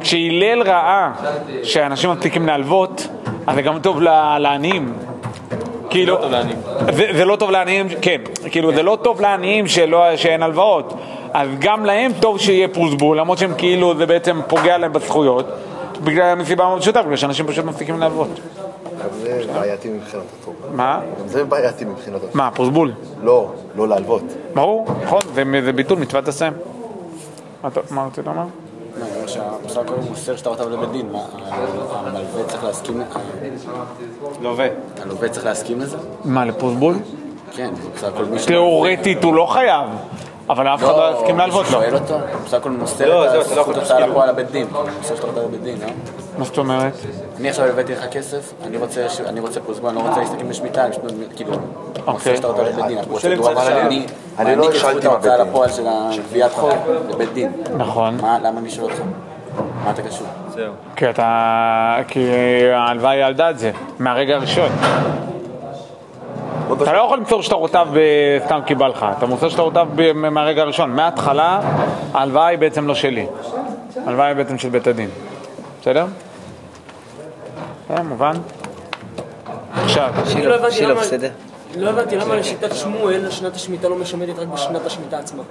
כשהלל 0.00 0.62
ראה 0.62 1.10
שאנשים 1.62 2.10
מפסיקים 2.10 2.46
להלוות, 2.46 3.06
אז 3.46 3.54
זה 3.54 3.62
גם 3.62 3.78
טוב 3.78 4.02
לעניים. 4.38 4.92
כאילו, 5.90 6.18
לעניים. 6.30 6.58
זה, 6.92 7.06
זה 7.16 7.24
לא 7.24 7.36
טוב 7.36 7.50
לעניים, 7.50 7.86
כן, 8.02 8.20
כאילו 8.50 8.74
זה 8.74 8.82
לא 8.82 8.98
טוב 9.02 9.20
לעניים 9.20 9.66
שלא, 9.66 10.16
שאין 10.16 10.42
הלוואות, 10.42 10.94
אז 11.32 11.48
גם 11.58 11.84
להם 11.84 12.12
טוב 12.20 12.38
שיהיה 12.38 12.68
פרוסבול, 12.68 13.18
למרות 13.18 13.38
שהם 13.38 13.54
כאילו, 13.58 13.94
זה 13.96 14.06
בעצם 14.06 14.40
פוגע 14.48 14.78
להם 14.78 14.92
בזכויות, 14.92 15.46
בגלל 16.04 16.34
מסיבה 16.34 16.64
מאוד 16.64 16.80
פשוטה, 16.80 17.02
בגלל 17.02 17.16
שאנשים 17.16 17.46
פשוט 17.46 17.64
מפסיקים 17.64 18.00
להלוות. 18.00 18.40
גם 19.02 19.08
זה 19.22 19.42
בעייתי 19.54 19.88
מבחינת 19.88 20.24
התורה. 20.40 20.70
מה? 20.72 21.00
גם 21.20 21.28
זה 21.28 21.44
בעייתי 21.44 21.84
מבחינת 21.84 22.16
התורה. 22.16 22.32
מה, 22.34 22.50
פרוסבול? 22.50 22.92
לא, 23.22 23.52
לא 23.76 23.88
להלוות. 23.88 24.22
ברור, 24.54 24.86
נכון, 25.02 25.20
זה, 25.34 25.44
זה 25.64 25.72
ביטול 25.72 25.98
מצוות 25.98 26.28
הסם. 26.28 26.52
מה 27.90 28.06
רצית 28.06 28.26
לומר? 28.26 28.42
לא, 28.42 29.04
אני 29.04 29.14
אומר 29.16 29.26
שהמושג 29.26 29.80
הכל 29.80 29.94
מוסר 30.08 30.36
שאתה 30.36 30.48
אותה 30.48 30.64
לבית 30.64 30.90
דין, 30.92 31.12
מה, 31.12 31.24
המלווה 31.90 32.44
צריך 32.46 32.64
להסכים, 32.64 33.02
לווה. 34.40 34.68
הלווה 35.02 35.28
צריך 35.28 35.46
להסכים 35.46 35.80
לזה? 35.80 35.96
מה, 36.24 36.44
לפרוסבול? 36.44 36.94
כן. 37.52 37.74
תיאורטית 38.46 39.24
הוא 39.24 39.34
לא 39.34 39.46
חייב, 39.46 39.86
אבל 40.50 40.68
אף 40.68 40.82
אחד 40.82 40.92
לא 40.96 41.14
יסכים 41.18 41.38
להלוות 41.38 41.64
לו. 41.66 41.70
שואל 41.72 41.94
אותו, 41.94 42.14
בסך 42.44 42.54
הכל 42.56 42.70
מוסר 42.70 43.08
לא, 43.08 43.24
את 43.24 43.28
אתה 43.30 43.36
לא 43.36 43.60
הזכות 43.60 43.76
הוצאה 43.76 43.96
כאילו- 43.96 44.10
לפועל 44.12 44.28
לבית 44.28 44.50
דין, 44.50 44.66
מוסר 44.98 45.16
שאתה 45.16 45.26
אותה 45.26 45.40
לבית 45.40 45.62
דין, 45.62 45.78
לא? 45.80 45.86
מה 46.38 46.44
זאת 46.44 46.58
אומרת? 46.58 46.92
אני 47.40 47.48
עכשיו 47.50 47.64
הבאתי 47.66 47.92
לך 47.92 48.04
כסף, 48.10 48.52
אני 48.66 48.76
רוצה 48.76 49.08
ש- 49.08 49.20
אני 49.20 49.40
רוצה 49.40 49.60
לא 49.94 50.00
רוצה 50.00 50.20
להסתכל 50.20 50.44
בשמיטה, 50.44 50.84
אני 50.84 50.90
פשוט, 50.92 51.04
כאילו, 51.36 51.52
מוסר 52.06 52.36
שאתה 52.36 52.46
אותה 52.46 52.62
לבית 52.62 52.86
דין, 52.86 52.98
אני 54.38 54.56
מעניק 54.56 54.58
לא 54.58 54.68
את 54.68 54.74
זכות 54.74 54.80
שאלתי 54.92 55.06
מה 55.06 55.12
ההוצאה. 55.12 55.36
לפועל 55.44 55.68
של 55.68 55.82
גביית 56.28 56.52
חוב 56.52 56.72
לבית 57.10 57.32
דין. 57.32 57.52
נכון. 57.76 58.16
מה, 58.20 58.38
למה 58.42 58.60
אני 58.60 58.70
שואל 58.70 58.90
אותך? 58.90 59.02
מה 59.84 59.90
אתה 59.90 60.02
קשור? 60.02 60.26
זהו. 60.54 60.72
כי 60.96 61.10
אתה... 61.10 61.96
כי 62.08 62.28
ההלוואה 62.74 63.10
היא 63.10 63.24
על 63.24 63.34
דעת 63.34 63.58
זה, 63.58 63.70
מהרגע 63.98 64.34
הראשון. 64.36 64.68
אתה 66.82 66.92
לא 66.92 66.98
יכול 66.98 67.18
למסור 67.18 67.42
שטרותיו 67.42 67.88
סתם 68.46 68.60
כי 68.66 68.74
בא 68.74 68.86
לך, 68.86 69.06
אתה 69.18 69.26
מוסר 69.26 69.48
שטרותיו 69.48 69.88
מהרגע 70.14 70.62
הראשון. 70.62 70.90
מההתחלה, 70.90 71.60
ההלוואה 72.14 72.46
היא 72.46 72.58
בעצם 72.58 72.86
לא 72.86 72.94
שלי. 72.94 73.26
ההלוואה 74.06 74.26
היא 74.26 74.36
בעצם 74.36 74.58
של 74.58 74.68
בית 74.68 74.86
הדין. 74.86 75.08
בסדר? 75.80 76.06
בסדר, 77.84 78.02
מובן? 78.02 78.32
עכשיו, 79.84 80.10
אני 80.16 80.46
לא 80.46 80.56
שילוב, 80.56 80.70
שילוב, 80.70 80.98
בסדר? 80.98 81.30
לא 81.76 81.90
הבנתי 81.90 82.16
למה 82.16 82.36
לשיטת 82.36 82.74
שמואל 82.74 83.30
שנת 83.30 83.54
השמיטה 83.54 83.88
לא 83.88 83.96
משמדת 83.96 84.38
רק 84.38 84.48
בשנת 84.48 84.86
השמיטה 84.86 85.18
עצמה. 85.18 85.42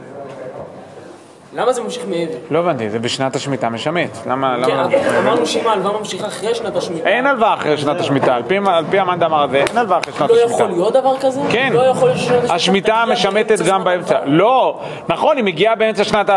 למה 1.53 1.73
זה 1.73 1.81
ממשיך 1.83 2.03
מעבר? 2.09 2.33
לא 2.51 2.59
הבנתי, 2.59 2.89
זה 2.89 2.99
בשנת 2.99 3.35
השמיטה 3.35 3.69
משמט. 3.69 4.17
למה? 4.27 4.55
כן, 4.65 4.71
למה? 4.77 4.85
אבל 4.85 5.17
אמרנו 5.17 5.45
שאם 5.45 5.67
ההלוואה 5.67 5.97
ממשיכה 5.99 6.27
אחרי 6.27 6.55
שנת 6.55 6.75
השמיטה, 6.75 7.09
אין 7.09 7.25
הלוואה 7.27 7.53
אחרי 7.53 7.77
שנת 7.77 7.99
השמיטה, 7.99 8.35
על 8.35 8.43
פי- 8.47 8.57
פי 8.89 8.99
המאן 8.99 9.19
דאמר 9.19 9.43
הזה, 9.43 9.57
אין 9.57 9.77
הלוואה 9.77 9.99
אחרי 9.99 10.13
שנת 10.13 10.29
לא 10.29 10.35
השמיטה. 10.35 10.53
יכול 10.63 10.67
להיות 10.71 10.93
דבר 10.93 11.17
כזה? 11.21 11.41
כן, 11.51 11.69
לא 11.73 11.81
יכול 11.81 12.07
להיות 12.07 12.19
ששנת 12.19 12.49
השמיטה 12.49 13.03
משמטת 13.11 13.59
גם 13.59 13.65
שנת 13.65 13.83
באמצע. 13.83 14.19
לא, 14.25 14.79
נכון, 15.09 15.37
היא 15.37 15.45
מגיעה 15.45 15.75
באמצע 15.75 16.03
שנת 16.03 16.29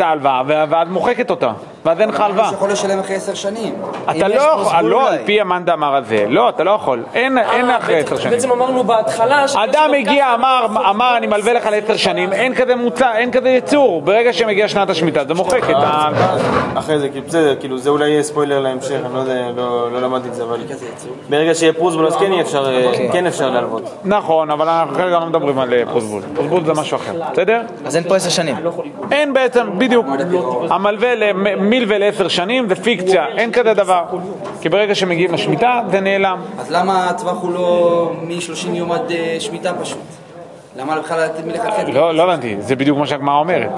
ההלוואה, 0.00 0.42
ואת 0.68 0.88
מוחקת 0.88 1.30
אותה, 1.30 1.50
ואז 1.88 2.00
אין 2.00 2.08
לך 2.08 2.20
הלוואה. 2.20 2.50
יכול 2.52 2.70
לשלם 2.70 2.98
אחרי 2.98 3.16
עשר 3.16 3.34
שנים. 3.34 3.74
אתה 4.10 4.28
לא 4.28 4.34
יכול, 4.34 4.64
פרוסבול 4.64 4.90
לא. 4.90 5.08
על 5.10 5.18
פי 5.24 5.40
המאן 5.40 5.64
דאמר 5.64 5.94
הזה, 5.96 6.24
לא, 6.28 6.48
אתה 6.48 6.64
לא 6.64 6.70
יכול, 6.70 7.02
אין 7.14 7.38
אין 7.38 7.70
אה, 7.70 7.76
אחרי 7.78 7.98
עשר 7.98 8.16
שנים. 8.16 8.30
בעצם 8.30 8.50
אמרנו 8.52 8.84
בהתחלה... 8.84 9.44
אדם 9.56 9.90
הגיע, 9.98 10.34
אמר, 10.34 10.66
לא 10.74 10.90
אמר, 10.90 11.16
אני 11.16 11.26
מלווה 11.26 11.52
לך 11.52 11.66
לעשר 11.66 11.96
שנים, 11.96 12.32
אין 12.32 12.54
כזה 12.54 12.76
מוצא, 12.76 13.12
אין 13.14 13.30
כזה 13.32 13.48
יצור. 13.48 14.02
ברגע 14.02 14.32
שמגיעה 14.32 14.68
שנת 14.68 14.90
השמיטה, 14.90 15.24
זה 15.24 15.34
מוחק 15.34 15.70
את 15.70 15.76
ההלוואה. 15.78 16.36
אחרי 16.74 16.98
זה, 16.98 17.08
כאילו, 17.08 17.26
בסדר, 17.26 17.54
כאילו, 17.60 17.78
זה 17.78 17.90
אולי 17.90 18.08
יהיה 18.08 18.22
ספוילר 18.22 18.60
להמשך, 18.60 18.90
אני 19.06 19.14
לא 19.14 19.18
יודע, 19.18 19.34
לא 19.56 19.92
לא 19.92 20.00
למדתי 20.00 20.28
את 20.28 20.34
זה, 20.34 20.42
אבל 20.42 20.58
ברגע 21.30 21.54
שיהיה 21.54 21.72
פרוסבול 21.72 22.06
אז 22.06 22.16
כן 22.16 22.32
יהיה 22.32 22.42
אפשר, 22.42 22.66
אה, 22.68 23.08
כן 23.12 23.26
אפשר 23.26 23.50
להלוות. 23.50 23.82
נכון, 24.04 24.50
אבל 24.50 24.68
אנחנו 24.68 24.94
כרגע 24.94 25.18
לא 25.18 25.26
מדברים 25.26 25.58
על 25.58 25.72
אה, 25.74 25.82
פרוסבול. 25.90 26.22
פרוסבול 26.34 26.64
זה 26.64 26.72
משהו 26.74 26.96
אחר, 26.96 27.12
בסדר? 27.32 27.60
אז 27.86 27.96
אין 27.96 28.04
פה 28.08 28.16
עשר 28.16 28.30
שנים. 28.30 28.56
אין 29.10 29.32
בעצם, 29.32 29.66
בדיוק. 29.78 30.06
המלווה, 30.70 31.14
למ- 31.14 31.70
מילווה 31.78 31.98
לעשר 31.98 32.28
שנים 32.28 32.68
זה 32.68 32.74
פיקציה, 32.74 33.26
אין 33.36 33.52
כזה 33.52 33.74
דבר. 33.74 34.04
כי 34.60 34.68
ברגע 34.68 34.94
שמגיעים 34.94 35.32
לשמיטה 35.34 35.80
זה 35.90 36.00
נעלם. 36.00 36.38
אז 36.58 36.70
למה 36.70 37.10
הטווח 37.10 37.42
הוא 37.42 37.52
לא 37.52 38.12
מ-30 38.22 38.68
יום 38.68 38.92
עד 38.92 39.10
אה, 39.10 39.36
שמיטה 39.40 39.72
פשוט? 39.74 39.98
למה 40.76 40.98
בכלל 41.00 41.24
לתת 41.24 41.44
מלכתחילה? 41.44 42.00
לא, 42.00 42.14
לא 42.14 42.22
הבנתי, 42.22 42.56
זה 42.58 42.76
בדיוק 42.76 42.98
מה 42.98 43.06
שהגמרא 43.06 43.38
אומרת. 43.38 43.70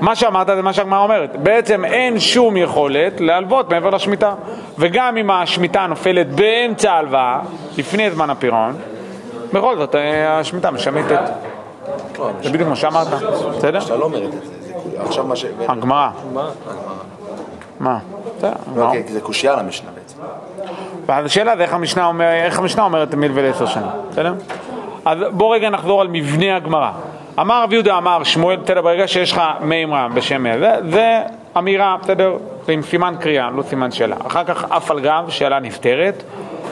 מה 0.00 0.14
שאמרת 0.14 0.46
זה 0.46 0.62
מה 0.62 0.72
שהגמרא 0.72 1.02
אומרת. 1.02 1.36
בעצם 1.36 1.84
אין 1.84 2.20
שום 2.20 2.56
יכולת 2.56 3.20
להלוות 3.20 3.70
מעבר 3.70 3.90
לשמיטה. 3.90 4.34
וגם 4.78 5.16
אם 5.16 5.30
השמיטה 5.30 5.86
נופלת 5.86 6.32
באמצע 6.32 6.92
ההלוואה, 6.92 7.40
לפני 7.78 8.10
זמן 8.10 8.30
הפירעון, 8.30 8.76
בכל 9.52 9.76
זאת 9.76 9.94
אה, 9.94 10.38
השמיטה 10.38 10.70
משמטת. 10.70 11.20
זה 12.42 12.50
בדיוק 12.50 12.68
מה 12.68 12.76
שאמרת, 12.76 13.06
בסדר? 13.56 13.78
אתה 13.84 13.96
לא 13.96 14.04
אומר 14.04 14.24
את 14.24 14.32
זה 14.32 14.57
עכשיו 14.96 15.24
מה 15.24 15.36
ש... 15.36 15.44
הגמרא. 15.68 16.10
מה? 17.80 17.98
בסדר, 18.38 18.52
הגמרא. 18.70 18.86
אוקיי, 18.86 19.02
זה 19.08 19.20
קושייה 19.20 19.52
על 19.52 19.58
המשנה 19.58 19.90
בעצם. 19.94 20.18
ואז 21.06 21.26
השאלה 21.26 21.56
זה 21.56 21.62
איך 21.62 21.74
המשנה, 21.74 22.06
אומר, 22.06 22.32
איך 22.32 22.58
המשנה 22.58 22.82
אומרת 22.82 23.14
מילווה 23.14 23.42
לעשר 23.42 23.66
שנים, 23.66 23.88
בסדר? 24.10 24.34
אז 25.04 25.18
בוא 25.32 25.54
רגע 25.54 25.70
נחזור 25.70 26.00
על 26.00 26.08
מבנה 26.08 26.56
הגמרא. 26.56 26.90
אמר 27.40 27.62
רב 27.62 27.72
יהודה 27.72 27.98
אמר 27.98 28.24
שמואל, 28.24 28.56
בסדר, 28.56 28.82
ברגע 28.82 29.08
שיש 29.08 29.32
לך 29.32 29.42
מימרה 29.60 30.08
בשם 30.14 30.46
אל, 30.46 30.60
זה, 30.60 30.90
זה 30.90 31.20
אמירה, 31.58 31.96
בסדר, 32.02 32.36
זה 32.66 32.72
עם 32.72 32.82
סימן 32.82 33.14
קריאה, 33.20 33.50
לא 33.50 33.62
סימן 33.62 33.90
שאלה. 33.90 34.16
אחר 34.26 34.44
כך 34.44 34.64
אף 34.68 34.90
על 34.90 35.00
גב, 35.00 35.24
שאלה 35.28 35.60
נפתרת, 35.60 36.22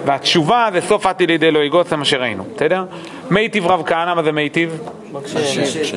והתשובה 0.04 0.68
זה 0.72 0.80
סוף 0.80 1.06
עתי 1.06 1.26
לידי 1.26 1.50
לא 1.50 1.58
יגוץ, 1.58 1.88
זה 1.88 1.96
מה 1.96 2.04
שראינו, 2.04 2.44
בסדר? 2.56 2.84
מיטיב 3.30 3.66
רב 3.66 3.82
כהנא, 3.86 4.14
מה 4.14 4.22
זה 4.22 4.32
מיטיב? 4.32 4.80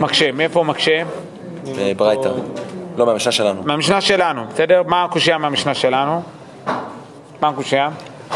מקשה. 0.02 0.32
מאיפה 0.32 0.60
הוא 0.60 0.68
מקשה? 0.68 1.02
ברייתא. 1.98 2.30
לא, 2.98 3.06
מהמשנה 3.06 3.32
שלנו. 3.32 3.62
מהמשנה 3.66 4.02
שלנו, 4.02 4.42
בסדר? 4.54 4.82
מה 4.88 5.04
הקושייה 5.04 5.38
מהמשנה 5.38 5.74
שלנו? 5.74 6.22
מה 7.42 7.48
הקושייה? 7.48 7.90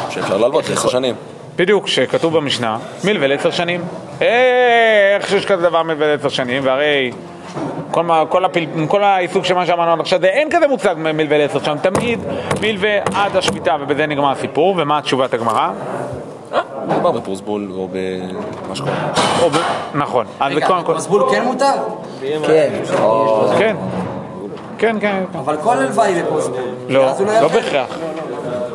שאפשר 0.09 0.37
להלוות 0.37 0.69
עשר 0.69 0.89
שנים. 0.89 1.15
בדיוק, 1.55 1.87
שכתוב 1.87 2.37
במשנה, 2.37 2.77
מלווה 3.03 3.27
לעשר 3.27 3.51
שנים. 3.51 3.81
אה, 4.21 5.15
איך 5.15 5.29
שיש 5.29 5.45
כזה 5.45 5.61
דבר 5.61 5.83
מלווה 5.83 6.07
לעשר 6.07 6.29
שנים, 6.29 6.65
והרי 6.65 7.11
כל, 7.91 8.03
מה, 8.03 8.23
כל, 8.87 9.03
העיסוק 9.03 9.45
של 9.45 9.53
מה 9.53 9.65
שאמרנו 9.65 9.93
עד 9.93 9.99
עכשיו, 9.99 10.19
זה 10.21 10.27
אין 10.27 10.47
כזה 10.51 10.67
מושג 10.67 10.95
מלווה 10.97 11.37
לעשר 11.37 11.63
שנים, 11.63 11.77
תמיד 11.77 12.19
מלווה 12.61 12.97
עד 13.13 13.35
השמיטה, 13.35 13.75
ובזה 13.81 14.05
נגמר 14.05 14.31
הסיפור, 14.31 14.75
ומה 14.77 15.01
תשובת 15.01 15.33
הגמרא? 15.33 15.69
מדובר 16.87 17.11
בפרוסבול 17.11 17.71
או 17.71 17.87
במה 17.91 18.75
שקורה. 18.75 18.93
או 19.41 19.49
ב... 19.49 19.55
נכון. 19.95 20.25
אז 20.39 20.51
רגע, 20.55 20.67
קודם 20.67 20.83
כל... 20.83 20.95
מסבול 20.95 21.23
כן 21.31 21.43
מותר? 21.43 21.73
כן. 22.21 22.75
כן. 23.57 23.75
כן, 24.77 24.99
כן. 24.99 25.23
אבל 25.39 25.57
כל 25.63 25.77
הלוואה 25.77 26.05
היא 26.05 26.23
בפרוסבול. 26.23 26.59
לא, 26.89 27.05
לא 27.05 27.31
יאכל. 27.31 27.47
בהכרח. 27.47 27.97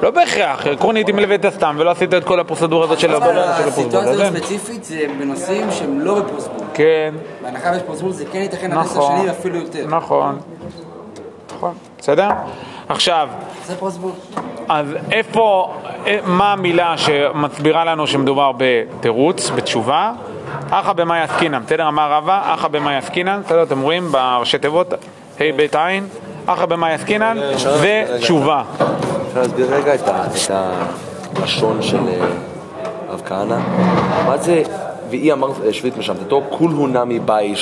לא 0.02 0.10
בהכרח, 0.10 0.66
עקרונית 0.66 1.08
אם 1.08 1.16
מלווית 1.16 1.46
סתם 1.46 1.76
ולא 1.78 1.90
עשית 1.90 2.14
את 2.14 2.24
כל 2.24 2.40
הפרוצדורה 2.40 2.84
הזאת 2.84 2.98
של 2.98 3.14
הפרוצדורה. 3.14 3.56
של 3.58 3.68
הפרוצדורה, 3.68 4.04
הסיטואציה 4.04 4.28
הספציפית 4.28 4.84
זה 4.84 5.06
בנושאים 5.18 5.70
שהם 5.70 6.00
לא 6.00 6.20
בפרוסבול. 6.20 6.66
כן, 6.74 7.14
בהנחה 7.42 7.70
ויש 7.72 7.82
פרוסבול 7.82 8.12
זה 8.12 8.24
כן 8.32 8.38
ייתכן 8.38 8.72
עד 8.72 8.78
עשר 8.78 8.98
נכון. 8.98 9.16
שנים 9.16 9.28
ואפילו 9.28 9.56
יותר. 9.56 9.86
נכון. 9.88 10.38
נכון, 11.56 11.74
בסדר? 11.98 12.28
עכשיו, 12.88 13.28
זה. 13.66 13.74
אז 14.68 14.86
איפה, 15.12 15.74
אה, 16.06 16.18
מה 16.24 16.52
המילה 16.52 16.98
שמסבירה 16.98 17.84
לנו 17.84 18.06
שמדובר 18.06 18.52
בתירוץ, 18.56 19.50
בתשובה? 19.50 20.12
אחא 20.70 20.92
במאי 20.92 21.20
עסקינן, 21.20 21.62
בסדר? 21.66 21.88
אמר 21.88 22.12
רבא, 22.12 22.54
אחא 22.54 22.68
במאי 22.68 22.96
עסקינן, 22.96 23.40
בסדר? 23.44 23.62
אתם 23.62 23.80
רואים 23.80 24.12
בראשי 24.12 24.58
תיבות, 24.58 24.92
ה' 25.40 25.44
ב' 25.56 25.76
עין, 25.76 26.08
אחא 26.46 26.66
במאי 26.66 26.92
עסקינן, 26.92 27.38
ותשובה. 27.80 28.62
אפשר 29.28 29.40
להסביר 29.40 29.74
רגע 29.74 29.94
את 29.94 30.08
הלשון 31.36 31.82
של 31.82 32.08
אה, 32.08 32.26
רב 33.08 33.22
כהנא? 33.26 33.58
מה 34.26 34.38
זה, 34.38 34.62
ואי 35.10 35.32
אמר 35.32 35.48
אה, 35.66 35.72
שביט 35.72 35.96
משמטתו, 35.96 36.42
כול 36.50 36.70
הוא 36.70 36.88
נמי 36.88 37.18
באי 37.18 37.54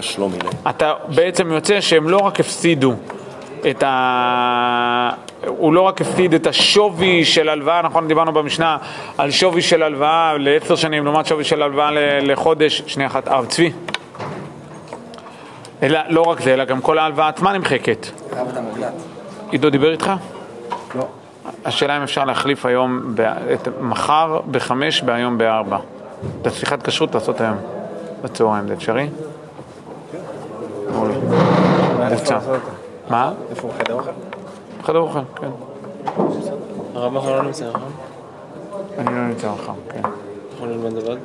שלומי 0.00 0.36
לה. 0.44 0.70
אתה 0.70 0.92
בעצם 1.14 1.52
יוצא 1.52 1.80
שהם 1.80 2.08
לא 2.08 2.16
רק 2.16 2.40
הפסידו 2.40 2.92
את 3.70 3.82
ה... 3.82 5.10
הוא 5.46 5.72
לא 5.72 5.80
רק 5.80 6.00
הפסיד 6.00 6.34
את 6.34 6.46
השווי 6.46 7.24
של 7.24 7.48
הלוואה, 7.48 7.82
נכון, 7.82 8.08
דיברנו 8.08 8.32
במשנה 8.32 8.76
על 9.18 9.30
שווי 9.30 9.62
של 9.62 9.82
הלוואה 9.82 10.34
לעשר 10.38 10.76
שנים 10.76 11.04
לעומת 11.04 11.26
שווי 11.26 11.44
של 11.44 11.62
הלוואה 11.62 11.90
לחודש, 12.20 12.82
שנייה 12.86 13.08
אחת, 13.08 13.28
הרב 13.28 13.46
צבי. 13.46 13.72
אלא, 15.82 16.00
לא 16.08 16.22
רק 16.22 16.40
זה, 16.40 16.54
אלא 16.54 16.64
גם 16.64 16.80
כל 16.80 16.98
ההלוואה 16.98 17.28
עצמה 17.28 17.52
נמחקת. 17.52 18.06
עידו 19.50 19.70
דיבר 19.70 19.92
איתך? 19.92 20.12
לא. 20.94 21.06
השאלה 21.64 21.96
אם 21.96 22.02
אפשר 22.02 22.24
להחליף 22.24 22.66
היום, 22.66 23.14
ב... 23.14 23.20
את... 23.20 23.68
מחר 23.80 24.40
בחמש, 24.50 25.02
בהיום 25.02 25.38
בארבע. 25.38 25.78
את 26.42 26.46
השיחת 26.46 26.82
כשרות 26.82 27.14
לעשות 27.14 27.40
היום, 27.40 27.56
בצהריים, 28.22 28.68
זה 28.68 28.74
אפשרי? 28.74 29.08
מעולה. 30.92 31.14
בוצע. 32.10 32.38
מה? 33.10 33.32
איפה 33.50 33.62
הוא 33.68 33.72
חדר 33.78 33.94
אוכל? 33.94 34.10
חדר 34.82 34.98
אוכל, 34.98 35.20
כן. 35.40 35.50
הרב 36.94 37.12
מחר 37.12 37.36
לא 37.36 37.42
נמצא, 37.42 37.68
נכון? 37.68 37.92
אני 38.98 39.06
לא 39.06 39.26
נמצא 39.26 39.52
מחר, 39.52 39.72
כן. 39.88 40.00
יכול 40.54 40.68
ללמוד 40.68 40.92
לבד? 40.92 41.16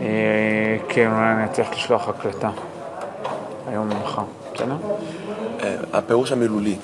אה, 0.00 0.76
כן, 0.88 1.12
אולי 1.12 1.32
אני 1.32 1.44
אצליח 1.44 1.72
לשלוח 1.72 2.08
הקלטה. 2.08 2.50
היום 3.68 3.90
ומחר, 3.90 4.22
בסדר? 4.54 4.76
אה, 5.62 5.76
הפירוש 5.92 6.32
המילולי, 6.32 6.76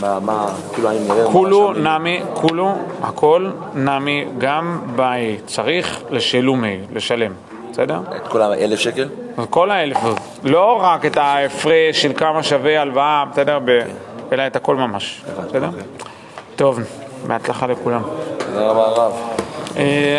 מה, 0.00 0.46
כאילו 0.74 0.88
האם 0.88 1.02
נראה... 1.08 1.32
כולו 1.32 1.72
נמי, 1.72 2.22
כולו, 2.34 2.72
הכל 3.02 3.50
נמי, 3.74 4.26
גם 4.38 4.80
באי. 4.96 5.36
צריך 5.46 6.02
לשלומי, 6.10 6.80
לשלם, 6.92 7.32
בסדר? 7.70 8.00
את 8.16 8.28
כל 8.28 8.42
האלף 8.42 8.78
שקל? 8.78 9.08
כל 9.50 9.70
האלף 9.70 9.96
לא 10.44 10.78
רק 10.82 11.06
את 11.06 11.16
ההפרש 11.16 12.02
של 12.02 12.12
כמה 12.16 12.42
שווה 12.42 12.80
הלוואה, 12.80 13.24
בסדר? 13.32 13.58
אלא 14.32 14.46
את 14.46 14.56
הכל 14.56 14.76
ממש, 14.76 15.22
בסדר? 15.48 15.68
טוב, 16.56 16.80
בהצלחה 17.26 17.66
לכולם. 17.66 18.02
תודה 18.38 18.70
רבה 18.70 18.84
הרב. 18.86 19.12
אה, 19.76 20.14